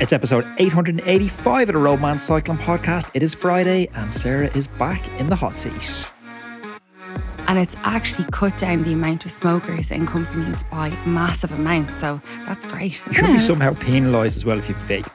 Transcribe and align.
It's 0.00 0.12
episode 0.14 0.46
885 0.58 1.68
of 1.68 1.72
the 1.74 1.78
Roadman 1.78 2.18
Cycling 2.18 2.56
Podcast. 2.58 3.10
It 3.12 3.22
is 3.22 3.34
Friday, 3.34 3.88
and 3.94 4.12
Sarah 4.12 4.46
is 4.56 4.66
back 4.66 5.06
in 5.20 5.28
the 5.28 5.36
hot 5.36 5.58
seat. 5.58 6.08
And 7.46 7.58
it's 7.58 7.76
actually 7.82 8.26
cut 8.32 8.56
down 8.56 8.82
the 8.82 8.92
amount 8.94 9.24
of 9.26 9.30
smokers 9.30 9.90
in 9.90 10.06
companies 10.06 10.64
by 10.70 10.88
massive 11.04 11.52
amounts. 11.52 11.94
So 11.98 12.20
that's 12.46 12.64
great. 12.64 13.02
You 13.08 13.12
should 13.12 13.26
be 13.26 13.38
somehow 13.38 13.74
penalised 13.74 14.36
as 14.38 14.44
well 14.44 14.58
if 14.58 14.68
you 14.68 14.74
vape. 14.76 15.10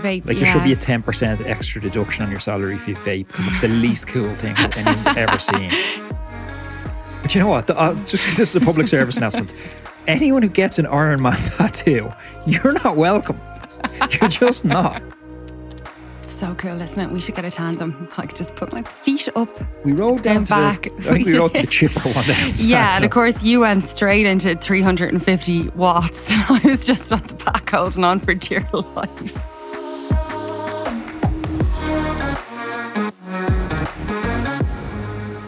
Vape, 0.00 0.24
Like 0.26 0.38
yeah. 0.38 0.44
there 0.44 0.52
should 0.52 0.64
be 0.64 0.72
a 0.72 0.76
10% 0.76 1.44
extra 1.46 1.80
deduction 1.80 2.24
on 2.24 2.30
your 2.30 2.40
salary 2.40 2.74
if 2.74 2.88
you 2.88 2.94
vape 2.96 3.26
because 3.28 3.46
it's 3.46 3.60
the 3.60 3.68
least 3.68 4.06
cool 4.08 4.34
thing 4.36 4.54
that 4.54 4.76
anyone's 4.78 5.06
ever 5.16 5.38
seen. 5.38 5.70
But 7.22 7.36
you 7.36 7.40
know 7.40 7.48
what? 7.48 7.68
The- 7.68 7.78
uh, 7.78 7.94
just, 8.04 8.36
this 8.36 8.50
is 8.50 8.56
a 8.56 8.60
public 8.60 8.88
service 8.88 9.16
announcement. 9.16 9.54
Anyone 10.08 10.42
who 10.42 10.48
gets 10.48 10.80
an 10.80 10.86
Ironman 10.86 11.56
tattoo, 11.56 12.10
you're 12.46 12.72
not 12.72 12.96
welcome. 12.96 13.40
You're 14.20 14.28
just 14.28 14.64
not. 14.64 15.02
so 16.26 16.54
cool, 16.56 16.80
isn't 16.80 17.00
it? 17.00 17.10
We 17.12 17.20
should 17.20 17.34
get 17.36 17.44
a 17.44 17.50
tandem. 17.50 18.08
I 18.16 18.26
could 18.26 18.36
just 18.36 18.56
put 18.56 18.72
my 18.72 18.82
feet 18.82 19.28
up. 19.36 19.48
We 19.84 19.92
rode 19.92 20.22
down, 20.22 20.44
Down 20.44 20.74
back. 20.74 20.82
the. 20.82 21.10
I 21.10 21.12
think 21.14 21.26
we 21.26 21.38
rode 21.38 21.54
to 21.54 21.60
the 21.62 21.66
chipper 21.68 22.00
one 22.08 22.24
day. 22.26 22.50
Yeah, 22.58 22.96
and 22.96 23.04
of 23.04 23.10
course 23.18 23.42
you 23.42 23.60
went 23.60 23.84
straight 23.84 24.26
into 24.26 24.54
350 24.56 25.68
watts. 25.70 26.28
I 26.30 26.60
was 26.64 26.84
just 26.84 27.12
on 27.12 27.20
the 27.22 27.34
back 27.34 27.70
holding 27.70 28.04
on 28.04 28.18
for 28.20 28.34
dear 28.34 28.68
life. 28.72 29.38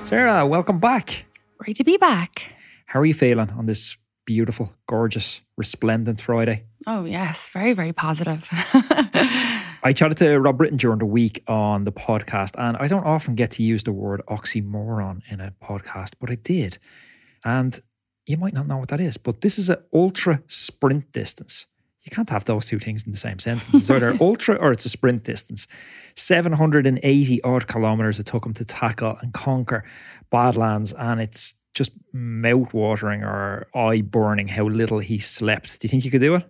Sarah, 0.05 0.47
welcome 0.47 0.79
back. 0.79 1.25
Great 1.59 1.77
to 1.77 1.85
be 1.85 1.97
back. 1.97 2.55
How 2.87 3.01
are 3.01 3.07
you 3.07 3.15
feeling 3.15 3.51
on 3.51 3.67
this 3.67 3.97
beautiful, 4.27 4.73
gorgeous, 4.87 5.41
resplendent 5.57 6.21
Friday? 6.21 6.65
Oh 6.87 7.05
yes, 7.05 7.49
very 7.49 7.73
very 7.73 7.93
positive. 7.93 8.49
I 9.87 9.93
chatted 9.95 10.17
to 10.19 10.39
Rob 10.39 10.57
Britton 10.57 10.79
during 10.79 10.99
the 10.99 11.07
week 11.07 11.43
on 11.47 11.85
the 11.85 11.93
podcast, 11.93 12.53
and 12.59 12.77
I 12.79 12.87
don't 12.87 13.05
often 13.05 13.35
get 13.35 13.51
to 13.53 13.63
use 13.63 13.83
the 13.83 13.93
word 13.93 14.23
oxymoron 14.29 15.21
in 15.29 15.41
a 15.41 15.53
podcast, 15.63 16.15
but 16.19 16.31
I 16.31 16.37
did. 16.37 16.79
And 17.45 17.79
you 18.25 18.39
might 18.39 18.55
not 18.55 18.67
know 18.67 18.79
what 18.79 18.89
that 18.89 19.01
is, 19.01 19.19
but 19.19 19.43
this 19.43 19.59
is 19.59 19.69
an 19.69 19.77
ultra 19.93 20.43
sprint 20.49 21.13
distance. 21.13 21.67
You 22.03 22.11
can't 22.11 22.31
have 22.31 22.45
those 22.45 22.67
two 22.67 22.79
things 22.79 23.05
in 23.05 23.13
the 23.13 23.19
same 23.19 23.39
sentence. 23.39 23.75
It's 23.75 23.91
either 23.91 24.17
ultra 24.21 24.57
or 24.57 24.73
it's 24.73 24.85
a 24.85 24.91
sprint 24.91 25.25
distance. 25.25 25.67
780 26.17 27.43
odd 27.43 27.67
kilometers 27.67 28.21
it 28.21 28.27
took 28.27 28.47
him 28.47 28.53
to 28.55 28.65
tackle 28.65 29.19
and 29.21 29.33
conquer 29.33 29.85
Badlands, 30.31 30.93
and 30.93 31.21
it's 31.21 31.55
just 32.15 32.23
mouth 32.23 32.73
watering 32.73 33.23
or 33.23 33.67
eye 33.75 34.03
burning 34.03 34.49
how 34.49 34.65
little 34.65 34.99
he 34.99 35.19
slept. 35.19 35.81
Do 35.81 35.87
you 35.87 35.91
think 35.91 36.05
you 36.05 36.11
could 36.11 36.21
do 36.21 36.37
it? 36.37 36.49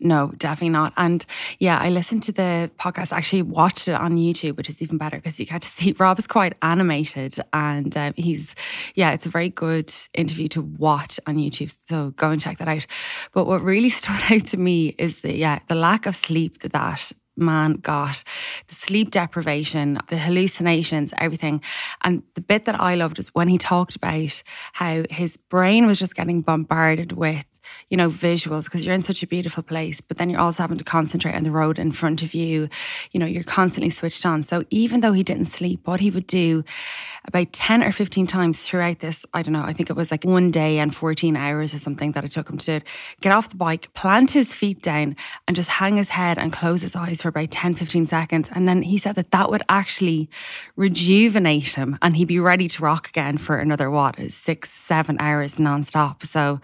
No, 0.00 0.32
definitely 0.36 0.70
not. 0.70 0.92
And 0.96 1.24
yeah, 1.58 1.78
I 1.78 1.90
listened 1.90 2.22
to 2.24 2.32
the 2.32 2.70
podcast, 2.78 3.12
actually 3.12 3.42
watched 3.42 3.88
it 3.88 3.94
on 3.94 4.16
YouTube, 4.16 4.56
which 4.56 4.68
is 4.68 4.82
even 4.82 4.98
better 4.98 5.16
because 5.16 5.38
you 5.38 5.46
get 5.46 5.62
to 5.62 5.68
see 5.76 5.94
Rob 5.98 6.18
is 6.18 6.26
quite 6.26 6.54
animated 6.62 7.38
and 7.52 7.96
um, 7.96 8.14
he's, 8.16 8.54
yeah, 8.94 9.12
it's 9.12 9.26
a 9.26 9.30
very 9.30 9.48
good 9.48 9.92
interview 10.14 10.48
to 10.48 10.62
watch 10.62 11.20
on 11.26 11.36
YouTube. 11.36 11.74
So 11.88 12.10
go 12.10 12.30
and 12.30 12.40
check 12.40 12.58
that 12.58 12.68
out. 12.68 12.86
But 13.32 13.46
what 13.46 13.62
really 13.62 13.90
stood 13.90 14.20
out 14.30 14.46
to 14.46 14.56
me 14.56 14.94
is 14.98 15.20
the, 15.20 15.34
yeah, 15.34 15.60
the 15.68 15.74
lack 15.74 16.06
of 16.06 16.16
sleep 16.16 16.60
that 16.60 16.72
that 16.72 17.12
man 17.36 17.74
got 17.74 18.22
the 18.68 18.74
sleep 18.74 19.10
deprivation, 19.10 20.00
the 20.08 20.18
hallucinations, 20.18 21.12
everything. 21.18 21.62
And 22.02 22.22
the 22.34 22.40
bit 22.40 22.64
that 22.64 22.80
I 22.80 22.94
loved 22.94 23.18
is 23.18 23.28
when 23.28 23.48
he 23.48 23.58
talked 23.58 23.96
about 23.96 24.42
how 24.72 25.04
his 25.10 25.36
brain 25.36 25.86
was 25.86 25.98
just 25.98 26.14
getting 26.14 26.42
bombarded 26.42 27.12
with 27.12 27.44
you 27.88 27.96
know, 27.96 28.08
visuals 28.08 28.64
because 28.64 28.84
you're 28.84 28.94
in 28.94 29.02
such 29.02 29.22
a 29.22 29.26
beautiful 29.26 29.62
place, 29.62 30.00
but 30.00 30.16
then 30.16 30.30
you're 30.30 30.40
also 30.40 30.62
having 30.62 30.78
to 30.78 30.84
concentrate 30.84 31.34
on 31.34 31.44
the 31.44 31.50
road 31.50 31.78
in 31.78 31.92
front 31.92 32.22
of 32.22 32.34
you. 32.34 32.68
You 33.12 33.20
know, 33.20 33.26
you're 33.26 33.44
constantly 33.44 33.90
switched 33.90 34.24
on. 34.26 34.42
So 34.42 34.64
even 34.70 35.00
though 35.00 35.12
he 35.12 35.22
didn't 35.22 35.46
sleep, 35.46 35.86
what 35.86 36.00
he 36.00 36.10
would 36.10 36.26
do 36.26 36.64
about 37.26 37.52
10 37.52 37.82
or 37.82 37.92
15 37.92 38.26
times 38.26 38.58
throughout 38.58 39.00
this, 39.00 39.26
I 39.34 39.42
don't 39.42 39.52
know, 39.52 39.62
I 39.64 39.72
think 39.72 39.90
it 39.90 39.96
was 39.96 40.10
like 40.10 40.24
one 40.24 40.50
day 40.50 40.78
and 40.78 40.94
14 40.94 41.36
hours 41.36 41.74
or 41.74 41.78
something 41.78 42.12
that 42.12 42.24
it 42.24 42.32
took 42.32 42.48
him 42.48 42.58
to 42.58 42.66
do 42.66 42.72
it, 42.74 42.84
get 43.20 43.32
off 43.32 43.50
the 43.50 43.56
bike, 43.56 43.92
plant 43.94 44.30
his 44.30 44.54
feet 44.54 44.80
down 44.82 45.16
and 45.46 45.56
just 45.56 45.68
hang 45.68 45.96
his 45.96 46.10
head 46.10 46.38
and 46.38 46.52
close 46.52 46.82
his 46.82 46.94
eyes 46.94 47.22
for 47.22 47.28
about 47.28 47.50
10, 47.50 47.74
15 47.74 48.06
seconds. 48.06 48.48
And 48.54 48.68
then 48.68 48.82
he 48.82 48.98
said 48.98 49.16
that 49.16 49.32
that 49.32 49.50
would 49.50 49.62
actually 49.68 50.30
rejuvenate 50.76 51.74
him 51.74 51.98
and 52.02 52.16
he'd 52.16 52.26
be 52.26 52.38
ready 52.38 52.68
to 52.68 52.82
rock 52.82 53.08
again 53.08 53.38
for 53.38 53.58
another, 53.58 53.90
what, 53.90 54.16
six, 54.30 54.70
seven 54.70 55.16
hours 55.18 55.56
nonstop. 55.56 56.22
So 56.22 56.60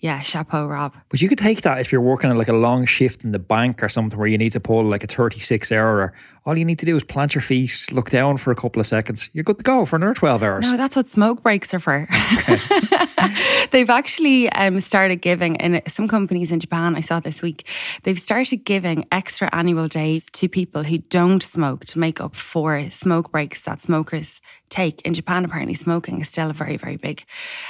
yeah, 0.00 0.20
chapeau, 0.42 0.66
Rob. 0.66 0.94
But 1.08 1.22
you 1.22 1.28
could 1.28 1.38
take 1.38 1.62
that 1.62 1.78
if 1.80 1.92
you're 1.92 2.00
working 2.00 2.30
on 2.30 2.36
like 2.36 2.48
a 2.48 2.52
long 2.52 2.84
shift 2.84 3.24
in 3.24 3.32
the 3.32 3.38
bank 3.38 3.82
or 3.82 3.88
something 3.88 4.18
where 4.18 4.28
you 4.28 4.38
need 4.38 4.52
to 4.52 4.60
pull 4.60 4.84
like 4.84 5.04
a 5.04 5.06
36 5.06 5.70
hour. 5.72 6.12
All 6.44 6.58
you 6.58 6.64
need 6.64 6.80
to 6.80 6.86
do 6.86 6.96
is 6.96 7.04
plant 7.04 7.34
your 7.34 7.42
feet, 7.42 7.86
look 7.92 8.10
down 8.10 8.36
for 8.36 8.50
a 8.50 8.56
couple 8.56 8.80
of 8.80 8.86
seconds. 8.86 9.30
You're 9.32 9.44
good 9.44 9.58
to 9.58 9.64
go 9.64 9.84
for 9.84 9.96
another 9.96 10.14
12 10.14 10.42
hours. 10.42 10.64
No, 10.64 10.76
that's 10.76 10.96
what 10.96 11.06
smoke 11.06 11.42
breaks 11.42 11.72
are 11.72 11.78
for. 11.78 12.08
they've 13.70 13.90
actually 13.90 14.48
um, 14.50 14.80
started 14.80 15.16
giving, 15.16 15.56
in 15.56 15.82
some 15.88 16.08
companies 16.08 16.52
in 16.52 16.60
Japan, 16.60 16.96
I 16.96 17.00
saw 17.00 17.20
this 17.20 17.42
week, 17.42 17.68
they've 18.02 18.18
started 18.18 18.58
giving 18.64 19.06
extra 19.12 19.48
annual 19.52 19.88
days 19.88 20.30
to 20.30 20.48
people 20.48 20.82
who 20.84 20.98
don't 20.98 21.42
smoke 21.42 21.84
to 21.86 21.98
make 21.98 22.20
up 22.20 22.34
for 22.34 22.90
smoke 22.90 23.32
breaks 23.32 23.62
that 23.62 23.80
smokers 23.80 24.40
take. 24.68 25.02
In 25.02 25.14
Japan, 25.14 25.44
apparently, 25.44 25.74
smoking 25.74 26.20
is 26.20 26.28
still 26.28 26.50
a 26.50 26.54
very, 26.54 26.76
very 26.76 26.96
big, 26.96 27.24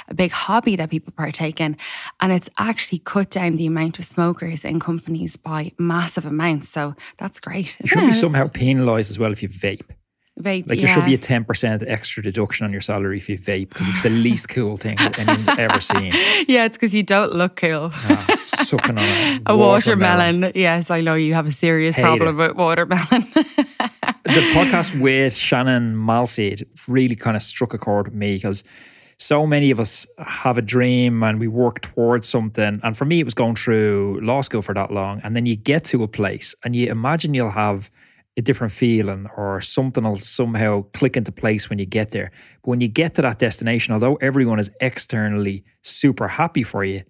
a 0.07 0.13
big 0.13 0.31
hobby 0.31 0.75
that 0.77 0.89
people 0.89 1.13
partake 1.15 1.59
in. 1.59 1.77
And 2.19 2.31
it's 2.31 2.49
actually 2.57 2.99
cut 2.99 3.29
down 3.29 3.57
the 3.57 3.67
amount 3.67 3.99
of 3.99 4.05
smokers 4.05 4.65
in 4.65 4.79
companies 4.79 5.35
by 5.35 5.73
massive 5.77 6.25
amounts. 6.25 6.69
So 6.69 6.95
that's 7.17 7.39
great. 7.39 7.77
should 7.85 7.99
be 7.99 8.13
somehow 8.13 8.47
penalised 8.47 9.11
as 9.11 9.19
well 9.19 9.31
if 9.31 9.43
you 9.43 9.49
vape. 9.49 9.81
Vape, 10.41 10.67
Like 10.67 10.79
yeah. 10.79 10.85
there 10.87 10.95
should 10.95 11.05
be 11.05 11.13
a 11.13 11.17
10% 11.17 11.83
extra 11.87 12.23
deduction 12.23 12.65
on 12.65 12.71
your 12.71 12.81
salary 12.81 13.17
if 13.19 13.29
you 13.29 13.37
vape 13.37 13.69
because 13.69 13.87
it's 13.87 14.01
the 14.01 14.09
least 14.09 14.49
cool 14.49 14.77
thing 14.77 14.97
anyone's 14.99 15.47
ever 15.47 15.79
seen. 15.91 16.11
yeah, 16.47 16.65
it's 16.65 16.75
because 16.75 16.95
you 16.95 17.03
don't 17.03 17.33
look 17.33 17.55
cool. 17.55 17.91
Ah, 17.93 18.35
sucking 18.47 18.97
on 18.97 19.03
a, 19.03 19.41
A 19.45 19.55
watermelon. 19.57 20.51
Yes, 20.55 20.89
I 20.89 21.01
know 21.01 21.13
you 21.13 21.35
have 21.35 21.45
a 21.45 21.51
serious 21.51 21.95
Hate 21.95 22.01
problem 22.01 22.39
it. 22.39 22.47
with 22.47 22.57
watermelon. 22.57 23.27
the 24.23 24.41
podcast 24.55 24.99
with 24.99 25.35
Shannon 25.35 25.95
Malseed 25.95 26.65
really 26.87 27.15
kind 27.15 27.37
of 27.37 27.43
struck 27.43 27.73
a 27.75 27.77
chord 27.77 28.07
with 28.07 28.15
me 28.15 28.33
because 28.33 28.63
so 29.17 29.45
many 29.45 29.69
of 29.69 29.79
us 29.79 30.07
have 30.17 30.57
a 30.57 30.61
dream 30.63 31.21
and 31.23 31.39
we 31.39 31.47
work 31.47 31.81
towards 31.81 32.27
something. 32.27 32.79
And 32.83 32.97
for 32.97 33.05
me, 33.05 33.19
it 33.19 33.23
was 33.23 33.35
going 33.35 33.55
through 33.55 34.19
law 34.23 34.41
school 34.41 34.63
for 34.63 34.73
that 34.73 34.91
long. 34.91 35.21
And 35.23 35.35
then 35.35 35.45
you 35.45 35.55
get 35.55 35.83
to 35.85 36.01
a 36.01 36.07
place 36.07 36.55
and 36.63 36.75
you 36.75 36.89
imagine 36.89 37.35
you'll 37.35 37.51
have 37.51 37.91
a 38.35 38.41
different 38.41 38.73
feeling 38.73 39.27
or 39.37 39.61
something 39.61 40.03
will 40.03 40.17
somehow 40.17 40.83
click 40.93 41.15
into 41.15 41.31
place 41.31 41.69
when 41.69 41.77
you 41.79 41.85
get 41.85 42.11
there. 42.11 42.31
But 42.63 42.69
when 42.69 42.81
you 42.81 42.87
get 42.87 43.13
to 43.15 43.21
that 43.21 43.39
destination, 43.39 43.93
although 43.93 44.15
everyone 44.15 44.59
is 44.59 44.71
externally 44.81 45.63
super 45.81 46.27
happy 46.27 46.63
for 46.63 46.83
you, 46.83 47.03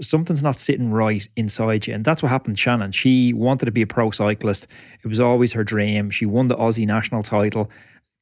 something's 0.00 0.42
not 0.42 0.58
sitting 0.58 0.90
right 0.90 1.28
inside 1.36 1.86
you. 1.86 1.94
And 1.94 2.04
that's 2.04 2.22
what 2.22 2.30
happened 2.30 2.56
to 2.56 2.60
Shannon. 2.62 2.92
She 2.92 3.32
wanted 3.32 3.66
to 3.66 3.72
be 3.72 3.82
a 3.82 3.86
pro 3.86 4.10
cyclist. 4.10 4.66
It 5.04 5.08
was 5.08 5.20
always 5.20 5.52
her 5.52 5.64
dream. 5.64 6.10
She 6.10 6.26
won 6.26 6.48
the 6.48 6.56
Aussie 6.56 6.86
national 6.86 7.22
title, 7.22 7.70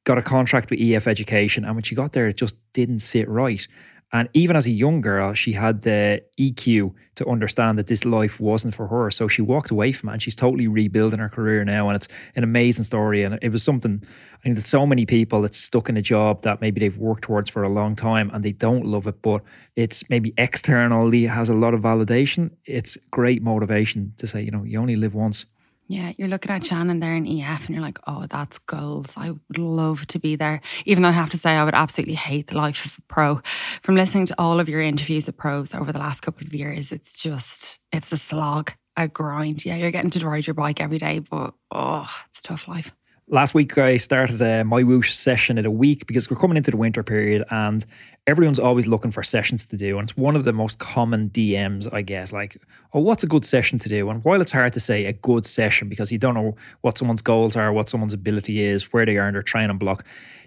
got 0.03 0.17
a 0.17 0.21
contract 0.21 0.69
with 0.69 0.81
EF 0.81 1.07
Education. 1.07 1.63
And 1.63 1.75
when 1.75 1.83
she 1.83 1.95
got 1.95 2.13
there, 2.13 2.27
it 2.27 2.37
just 2.37 2.59
didn't 2.73 2.99
sit 2.99 3.29
right. 3.29 3.65
And 4.11 4.27
even 4.33 4.55
as 4.55 4.65
a 4.65 4.71
young 4.71 5.01
girl, 5.01 5.33
she 5.33 5.53
had 5.53 5.83
the 5.83 6.23
EQ 6.39 6.93
to 7.15 7.27
understand 7.27 7.77
that 7.77 7.87
this 7.87 8.05
life 8.05 8.39
wasn't 8.39 8.73
for 8.73 8.87
her. 8.87 9.11
So 9.11 9.27
she 9.27 9.43
walked 9.43 9.69
away 9.69 9.91
from 9.91 10.09
it 10.09 10.13
and 10.13 10.21
she's 10.21 10.35
totally 10.35 10.67
rebuilding 10.67 11.19
her 11.19 11.29
career 11.29 11.63
now. 11.63 11.89
And 11.89 11.95
it's 11.95 12.07
an 12.35 12.43
amazing 12.43 12.85
story. 12.85 13.21
And 13.23 13.37
it 13.41 13.49
was 13.49 13.61
something, 13.61 14.01
I 14.33 14.37
think 14.41 14.55
that 14.55 14.65
so 14.65 14.87
many 14.87 15.05
people 15.05 15.43
that's 15.43 15.59
stuck 15.59 15.89
in 15.89 15.97
a 15.97 16.01
job 16.01 16.41
that 16.41 16.59
maybe 16.59 16.79
they've 16.79 16.97
worked 16.97 17.23
towards 17.23 17.51
for 17.51 17.61
a 17.61 17.69
long 17.69 17.95
time 17.95 18.31
and 18.33 18.43
they 18.43 18.51
don't 18.51 18.85
love 18.85 19.05
it, 19.05 19.21
but 19.21 19.43
it's 19.75 20.09
maybe 20.09 20.33
externally 20.37 21.25
has 21.25 21.47
a 21.47 21.53
lot 21.53 21.75
of 21.75 21.81
validation. 21.81 22.51
It's 22.65 22.97
great 23.11 23.43
motivation 23.43 24.13
to 24.17 24.25
say, 24.25 24.41
you 24.41 24.49
know, 24.49 24.63
you 24.63 24.79
only 24.79 24.95
live 24.95 25.13
once. 25.13 25.45
Yeah, 25.89 26.13
you're 26.17 26.27
looking 26.27 26.51
at 26.51 26.63
Shannon 26.63 26.99
there 26.99 27.15
in 27.15 27.27
EF 27.27 27.65
and 27.65 27.75
you're 27.75 27.83
like, 27.83 27.97
oh, 28.05 28.27
that's 28.29 28.59
goals. 28.59 29.11
I 29.17 29.31
would 29.31 29.57
love 29.57 30.05
to 30.07 30.19
be 30.19 30.35
there. 30.35 30.61
Even 30.85 31.01
though 31.01 31.09
I 31.09 31.13
have 31.13 31.31
to 31.31 31.37
say, 31.37 31.49
I 31.49 31.65
would 31.65 31.73
absolutely 31.73 32.13
hate 32.13 32.45
the 32.45 32.57
life 32.57 32.85
of 32.85 32.95
a 32.99 33.01
pro. 33.11 33.41
From 33.81 33.95
listening 33.95 34.27
to 34.27 34.35
all 34.37 34.59
of 34.59 34.69
your 34.69 34.83
interviews 34.83 35.27
of 35.27 35.35
pros 35.35 35.73
over 35.73 35.91
the 35.91 35.97
last 35.97 36.21
couple 36.21 36.45
of 36.45 36.53
years, 36.53 36.91
it's 36.91 37.19
just, 37.19 37.79
it's 37.91 38.11
a 38.11 38.17
slog, 38.17 38.71
a 38.95 39.07
grind. 39.07 39.65
Yeah, 39.65 39.77
you're 39.77 39.89
getting 39.89 40.11
to 40.11 40.27
ride 40.27 40.45
your 40.45 40.53
bike 40.53 40.79
every 40.79 40.99
day, 40.99 41.19
but 41.19 41.55
oh, 41.71 42.07
it's 42.29 42.43
tough 42.43 42.67
life. 42.67 42.93
Last 43.31 43.53
week, 43.53 43.77
I 43.77 43.97
started 43.97 44.41
a 44.41 44.63
MyWhoosh 44.63 45.11
session 45.11 45.59
in 45.59 45.65
a 45.67 45.69
week 45.69 46.07
because 46.07 46.31
we're 46.31 46.39
coming 46.39 46.57
into 46.57 46.71
the 46.71 46.77
winter 46.77 47.03
period 47.03 47.45
and 47.51 47.85
everyone's 48.25 48.57
always 48.57 48.87
looking 48.87 49.11
for 49.11 49.21
sessions 49.21 49.67
to 49.67 49.77
do. 49.77 49.99
And 49.99 50.09
it's 50.09 50.17
one 50.17 50.35
of 50.35 50.45
the 50.45 50.51
most 50.51 50.79
common 50.79 51.29
DMs 51.29 51.87
I 51.93 52.01
get 52.01 52.31
like, 52.31 52.59
oh, 52.91 53.01
what's 53.01 53.21
a 53.23 53.27
good 53.27 53.45
session 53.45 53.77
to 53.79 53.89
do? 53.89 54.09
And 54.09 54.23
while 54.23 54.41
it's 54.41 54.51
hard 54.51 54.73
to 54.73 54.79
say 54.79 55.05
a 55.05 55.13
good 55.13 55.45
session 55.45 55.89
because 55.89 56.11
you 56.11 56.17
don't 56.17 56.33
know 56.33 56.55
what 56.81 56.97
someone's 56.97 57.21
goals 57.21 57.55
are, 57.55 57.71
what 57.71 57.87
someone's 57.87 58.15
ability 58.15 58.63
is, 58.63 58.91
where 58.91 59.05
they 59.05 59.17
are 59.17 59.27
in 59.27 59.35
their 59.35 59.43
training 59.43 59.77
block, 59.77 60.03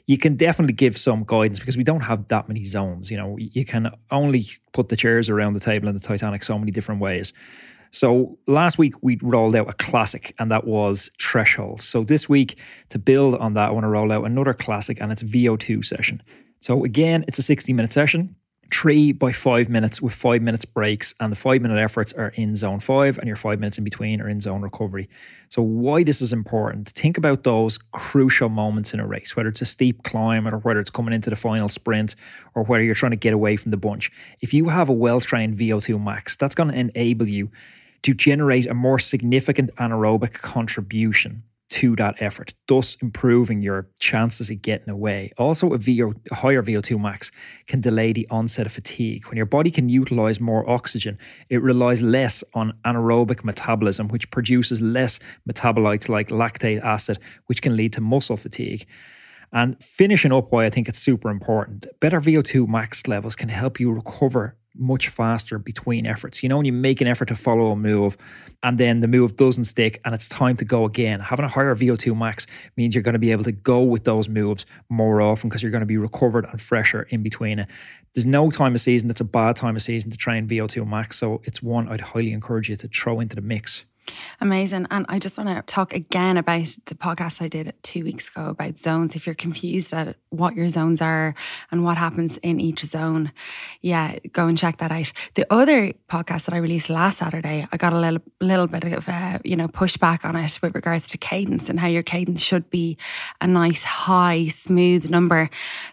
you 0.08 0.19
can 0.19 0.35
definitely 0.35 0.75
give 0.75 0.99
some 0.99 1.23
guidance 1.25 1.61
because 1.61 1.76
we 1.76 1.85
don't 1.85 2.00
have 2.00 2.26
that 2.28 2.49
many 2.49 2.64
zones. 2.64 3.12
You 3.12 3.17
know, 3.17 3.37
you 3.38 3.64
can 3.64 3.93
only 4.11 4.49
put 4.73 4.88
the 4.88 4.96
chairs 4.96 5.28
around 5.28 5.52
the 5.52 5.61
table 5.61 5.87
in 5.87 5.94
the 5.94 6.00
Titanic 6.00 6.43
so 6.43 6.58
many 6.58 6.73
different 6.73 7.00
ways. 7.00 7.32
So 7.92 8.38
last 8.46 8.78
week 8.78 8.94
we 9.02 9.18
rolled 9.22 9.54
out 9.54 9.68
a 9.68 9.74
classic, 9.74 10.34
and 10.38 10.50
that 10.50 10.66
was 10.66 11.10
Threshold. 11.20 11.82
So 11.82 12.02
this 12.02 12.28
week, 12.28 12.58
to 12.88 12.98
build 12.98 13.34
on 13.36 13.54
that, 13.54 13.68
I 13.68 13.72
want 13.72 13.84
to 13.84 13.88
roll 13.88 14.10
out 14.10 14.24
another 14.24 14.54
classic, 14.54 14.98
and 15.00 15.12
it's 15.12 15.22
VO2 15.22 15.84
session. 15.84 16.22
So 16.60 16.84
again, 16.84 17.24
it's 17.28 17.38
a 17.38 17.42
60 17.42 17.72
minute 17.72 17.92
session 17.92 18.34
three 18.72 19.12
by 19.12 19.30
five 19.32 19.68
minutes 19.68 20.00
with 20.00 20.14
five 20.14 20.40
minutes 20.40 20.64
breaks, 20.64 21.14
and 21.20 21.30
the 21.30 21.36
five 21.36 21.60
minute 21.60 21.78
efforts 21.78 22.12
are 22.14 22.28
in 22.28 22.56
zone 22.56 22.80
five, 22.80 23.18
and 23.18 23.26
your 23.26 23.36
five 23.36 23.60
minutes 23.60 23.76
in 23.76 23.84
between 23.84 24.20
are 24.20 24.28
in 24.28 24.40
zone 24.40 24.62
recovery. 24.62 25.08
So, 25.50 25.60
why 25.60 26.02
this 26.02 26.22
is 26.22 26.32
important, 26.32 26.88
think 26.90 27.18
about 27.18 27.44
those 27.44 27.76
crucial 27.76 28.48
moments 28.48 28.94
in 28.94 29.00
a 29.00 29.06
race, 29.06 29.36
whether 29.36 29.50
it's 29.50 29.60
a 29.60 29.66
steep 29.66 30.02
climb 30.02 30.48
or 30.48 30.58
whether 30.58 30.80
it's 30.80 30.90
coming 30.90 31.12
into 31.12 31.30
the 31.30 31.36
final 31.36 31.68
sprint 31.68 32.14
or 32.54 32.62
whether 32.64 32.82
you're 32.82 32.94
trying 32.94 33.10
to 33.10 33.16
get 33.16 33.34
away 33.34 33.56
from 33.56 33.70
the 33.70 33.76
bunch. 33.76 34.10
If 34.40 34.54
you 34.54 34.70
have 34.70 34.88
a 34.88 34.94
well 34.94 35.20
trained 35.20 35.58
VO2 35.58 36.02
max, 36.02 36.36
that's 36.36 36.54
going 36.54 36.70
to 36.70 36.78
enable 36.78 37.28
you 37.28 37.50
to 38.02 38.14
generate 38.14 38.66
a 38.66 38.75
more 38.75 38.99
significant 38.99 39.75
anaerobic 39.76 40.32
contribution 40.34 41.44
to 41.72 41.96
that 41.96 42.14
effort, 42.20 42.52
thus 42.69 42.96
improving 42.96 43.62
your 43.62 43.88
chances 43.99 44.50
of 44.50 44.60
getting 44.60 44.90
away. 44.90 45.32
Also, 45.38 45.72
a, 45.72 45.78
VO, 45.78 46.12
a 46.31 46.34
higher 46.34 46.62
VO2 46.62 47.00
max 47.00 47.32
can 47.66 47.81
delay 47.81 48.12
the 48.12 48.28
onset 48.31 48.66
of 48.66 48.72
fatigue. 48.72 49.26
When 49.28 49.38
your 49.38 49.46
body 49.46 49.70
can 49.70 49.88
utilize 49.88 50.38
more 50.38 50.69
oxygen, 50.69 51.19
it 51.49 51.62
relies 51.62 52.02
less 52.02 52.44
on 52.52 52.75
anaerobic 52.84 53.43
metabolism, 53.43 54.08
which 54.08 54.31
produces 54.31 54.82
less 54.82 55.19
metabolites 55.50 56.10
like 56.10 56.28
lactate 56.28 56.82
acid, 56.84 57.19
which 57.46 57.62
can 57.62 57.75
lead 57.75 57.94
to 57.94 58.02
muscle 58.02 58.37
fatigue. 58.37 58.87
And 59.50 59.82
finishing 59.82 60.32
up 60.32 60.52
why 60.52 60.66
I 60.66 60.70
think 60.70 60.90
it's 60.90 60.99
super 60.99 61.31
important, 61.31 61.87
better 62.00 62.20
VO2 62.20 62.69
max 62.69 63.08
levels 63.08 63.34
can 63.34 63.49
help 63.49 63.81
you 63.81 63.90
recover 63.90 64.56
much 64.74 65.08
faster 65.08 65.58
between 65.58 66.06
efforts. 66.06 66.42
You 66.42 66.48
know, 66.48 66.56
when 66.56 66.66
you 66.66 66.72
make 66.72 67.00
an 67.00 67.06
effort 67.06 67.28
to 67.28 67.34
follow 67.34 67.70
a 67.70 67.76
move 67.76 68.16
and 68.62 68.78
then 68.78 69.00
the 69.00 69.08
move 69.08 69.36
doesn't 69.36 69.64
stick 69.64 70.00
and 70.04 70.14
it's 70.14 70.28
time 70.28 70.56
to 70.56 70.64
go 70.64 70.84
again, 70.84 71.20
having 71.20 71.44
a 71.44 71.48
higher 71.48 71.74
VO2 71.74 72.16
max 72.16 72.46
means 72.76 72.94
you're 72.94 73.02
going 73.02 73.14
to 73.14 73.19
be 73.19 73.32
able 73.32 73.44
to 73.44 73.52
go 73.52 73.82
with 73.82 74.04
those 74.04 74.28
moves 74.28 74.66
more 74.88 75.20
often 75.20 75.48
because 75.48 75.62
you're 75.62 75.72
going 75.72 75.80
to 75.80 75.86
be 75.86 75.98
recovered 75.98 76.46
and 76.46 76.60
fresher 76.60 77.02
in 77.10 77.22
between 77.22 77.58
it. 77.58 77.69
There's 78.14 78.26
no 78.26 78.50
time 78.50 78.74
of 78.74 78.80
season 78.80 79.08
that's 79.08 79.20
a 79.20 79.24
bad 79.24 79.56
time 79.56 79.76
of 79.76 79.82
season 79.82 80.10
to 80.10 80.16
train 80.16 80.48
VO2 80.48 80.86
max. 80.86 81.18
So 81.18 81.40
it's 81.44 81.62
one 81.62 81.88
I'd 81.88 82.00
highly 82.00 82.32
encourage 82.32 82.68
you 82.68 82.76
to 82.76 82.88
throw 82.88 83.20
into 83.20 83.36
the 83.36 83.42
mix. 83.42 83.84
Amazing. 84.40 84.87
And 84.90 85.06
I 85.08 85.19
just 85.19 85.38
want 85.38 85.49
to 85.49 85.62
talk 85.62 85.94
again 85.94 86.37
about 86.37 86.66
the 86.87 86.94
podcast 86.94 87.40
I 87.40 87.49
did 87.49 87.72
two 87.82 88.04
weeks 88.04 88.28
ago 88.28 88.46
about 88.46 88.78
zones. 88.78 89.14
If 89.14 89.26
you're 89.26 89.34
confused 89.34 89.93
at 89.93 90.16
what 90.31 90.56
your 90.56 90.69
zones 90.69 91.00
are 91.00 91.34
and 91.70 91.84
what 91.84 91.96
happens 91.96 92.38
in 92.38 92.60
each 92.60 92.81
zone, 92.84 93.32
yeah, 93.81 94.19
go 94.32 94.49
and 94.49 94.58
check 94.58 94.78
that 94.78 94.90
out. 94.90 95.12
The 95.34 95.46
other 95.52 95.93
podcast 96.08 96.46
that 96.46 96.54
I 96.54 96.58
released 96.58 96.90
last 96.90 97.19
Saturday, 97.19 97.66
I 97.70 97.76
got 97.76 97.93
a 97.93 97.99
little, 97.99 98.22
little 98.40 98.66
bit 98.66 98.84
of, 98.84 99.08
uh, 99.08 99.38
you 99.44 99.56
know, 99.56 99.69
pushback 99.69 100.25
on 100.25 100.37
it 100.37 100.58
with 100.62 100.75
regards 100.75 101.08
to 101.08 101.19
cadence 101.19 101.69
and 101.69 101.78
how 101.78 101.88
your 101.88 102.02
cadence 102.02 102.40
should 102.43 102.69
be 102.70 102.99
a 103.40 103.46
nice, 103.46 103.84
high, 103.84 104.49
smooth 104.49 105.08
number. 105.08 105.50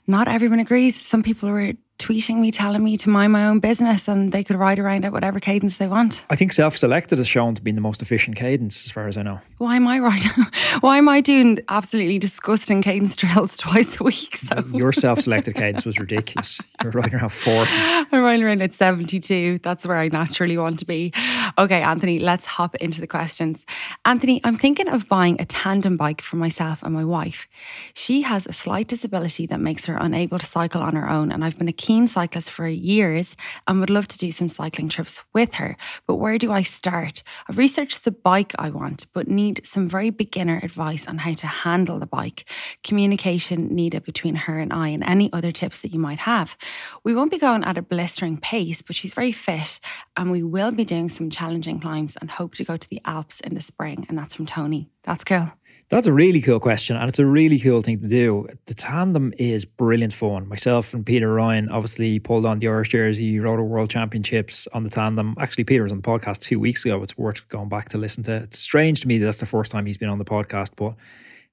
Not 0.07 0.27
everyone 0.27 0.59
agrees. 0.59 0.99
Some 0.99 1.23
people 1.23 1.49
were 1.49 1.73
tweeting 1.99 2.37
me, 2.37 2.49
telling 2.49 2.83
me 2.83 2.97
to 2.97 3.09
mind 3.09 3.33
my 3.33 3.45
own 3.45 3.59
business 3.59 4.07
and 4.07 4.31
they 4.31 4.43
could 4.43 4.55
ride 4.55 4.79
around 4.79 5.05
at 5.05 5.11
whatever 5.11 5.39
cadence 5.39 5.77
they 5.77 5.87
want. 5.87 6.25
I 6.29 6.35
think 6.35 6.53
self 6.53 6.77
selected 6.77 7.19
is 7.19 7.27
shown 7.27 7.53
to 7.55 7.61
be 7.61 7.71
the 7.71 7.81
most 7.81 8.01
efficient 8.01 8.37
cadence, 8.37 8.85
as 8.85 8.91
far 8.91 9.07
as 9.07 9.17
I 9.17 9.23
know. 9.23 9.41
Why 9.57 9.75
am 9.75 9.87
I 9.87 9.99
riding? 9.99 10.31
Why 10.79 10.97
am 10.97 11.09
I 11.09 11.21
doing 11.21 11.59
absolutely 11.67 12.17
disgusting 12.17 12.81
cadence 12.81 13.15
drills 13.15 13.57
twice 13.57 13.99
a 13.99 14.03
week? 14.03 14.37
So 14.37 14.63
Your 14.71 14.91
self 14.91 15.19
selected 15.19 15.55
cadence 15.55 15.85
was 15.85 15.99
ridiculous. 15.99 16.59
You're 16.83 16.93
riding 16.93 17.19
around 17.19 17.29
40. 17.29 17.69
I'm 17.75 18.23
riding 18.23 18.45
around 18.45 18.61
at 18.61 18.73
72. 18.73 19.59
That's 19.61 19.85
where 19.85 19.97
I 19.97 20.07
naturally 20.07 20.57
want 20.57 20.79
to 20.79 20.85
be. 20.85 21.13
Okay, 21.57 21.81
Anthony, 21.81 22.19
let's 22.19 22.45
hop 22.45 22.75
into 22.75 23.01
the 23.01 23.07
questions. 23.07 23.65
Anthony, 24.05 24.39
I'm 24.45 24.55
thinking 24.55 24.87
of 24.87 25.09
buying 25.09 25.39
a 25.41 25.45
tandem 25.45 25.97
bike 25.97 26.21
for 26.21 26.37
myself 26.37 26.81
and 26.81 26.93
my 26.93 27.03
wife. 27.03 27.47
She 27.93 28.21
has 28.21 28.47
a 28.47 28.53
slight 28.53 28.87
disability 28.87 29.45
that 29.47 29.59
makes 29.59 29.85
her 29.85 29.97
unable 29.97 30.39
to 30.39 30.45
cycle 30.45 30.81
on 30.81 30.95
her 30.95 31.09
own, 31.09 31.31
and 31.31 31.43
I've 31.43 31.57
been 31.57 31.67
a 31.67 31.73
keen 31.89 32.05
cyclist 32.05 32.51
for 32.51 32.67
years 32.67 33.35
and 33.65 33.79
would 33.79 33.89
love 33.89 34.07
to 34.07 34.19
do 34.19 34.31
some 34.31 34.47
cycling 34.47 34.87
trips 34.89 35.23
with 35.33 35.55
her. 35.55 35.75
But 36.05 36.17
where 36.17 36.37
do 36.37 36.51
I 36.51 36.61
start? 36.61 37.23
I've 37.47 37.57
researched 37.57 38.05
the 38.05 38.11
bike 38.11 38.53
I 38.59 38.69
want, 38.69 39.07
but 39.11 39.27
need 39.27 39.61
some 39.65 39.89
very 39.89 40.11
beginner 40.11 40.59
advice 40.61 41.07
on 41.07 41.17
how 41.17 41.33
to 41.33 41.47
handle 41.47 41.97
the 41.97 42.05
bike, 42.05 42.47
communication 42.83 43.73
needed 43.73 44.03
between 44.03 44.35
her 44.35 44.59
and 44.59 44.71
I, 44.71 44.89
and 44.89 45.03
any 45.03 45.33
other 45.33 45.51
tips 45.51 45.81
that 45.81 45.91
you 45.91 45.99
might 45.99 46.19
have. 46.19 46.55
We 47.03 47.15
won't 47.15 47.31
be 47.31 47.39
going 47.39 47.63
at 47.63 47.79
a 47.79 47.81
blistering 47.81 48.37
pace, 48.37 48.83
but 48.83 48.95
she's 48.95 49.15
very 49.15 49.31
fit 49.31 49.79
and 50.15 50.29
we 50.29 50.43
will 50.43 50.71
be 50.71 50.85
doing 50.85 51.09
some 51.09 51.31
challenging 51.31 51.79
climbs 51.79 52.15
and 52.17 52.29
hope 52.29 52.53
to 52.53 52.63
go 52.63 52.77
to 52.77 52.89
the 52.89 53.01
Alps 53.05 53.39
in 53.39 53.55
the 53.55 53.61
spring. 53.61 54.05
And 54.07 54.15
that's 54.15 54.35
from 54.35 54.45
Tony. 54.45 54.91
That's 55.05 55.23
cool. 55.23 55.51
That's 55.89 56.05
a 56.05 56.13
really 56.13 56.39
cool 56.39 56.59
question, 56.59 56.95
and 56.95 57.09
it's 57.09 57.17
a 57.17 57.25
really 57.25 57.59
cool 57.59 57.81
thing 57.81 57.99
to 58.01 58.07
do. 58.07 58.47
The 58.67 58.75
tandem 58.75 59.33
is 59.39 59.65
brilliant 59.65 60.13
fun. 60.13 60.47
Myself 60.47 60.93
and 60.93 61.03
Peter 61.03 61.33
Ryan 61.33 61.67
obviously 61.69 62.19
pulled 62.19 62.45
on 62.45 62.59
the 62.59 62.67
Irish 62.67 62.89
jersey, 62.89 63.39
rode 63.39 63.59
a 63.59 63.63
World 63.63 63.89
Championships 63.89 64.67
on 64.71 64.83
the 64.83 64.91
tandem. 64.91 65.33
Actually, 65.39 65.63
Peter 65.63 65.81
was 65.81 65.91
on 65.91 65.99
the 65.99 66.07
podcast 66.07 66.41
two 66.41 66.59
weeks 66.59 66.85
ago. 66.85 67.01
It's 67.01 67.17
worth 67.17 67.47
going 67.49 67.69
back 67.69 67.89
to 67.89 67.97
listen 67.97 68.23
to. 68.25 68.35
It's 68.35 68.59
strange 68.59 69.01
to 69.01 69.07
me 69.07 69.17
that 69.17 69.25
that's 69.25 69.39
the 69.39 69.47
first 69.47 69.71
time 69.71 69.87
he's 69.87 69.97
been 69.97 70.09
on 70.09 70.19
the 70.19 70.25
podcast, 70.25 70.73
but 70.75 70.93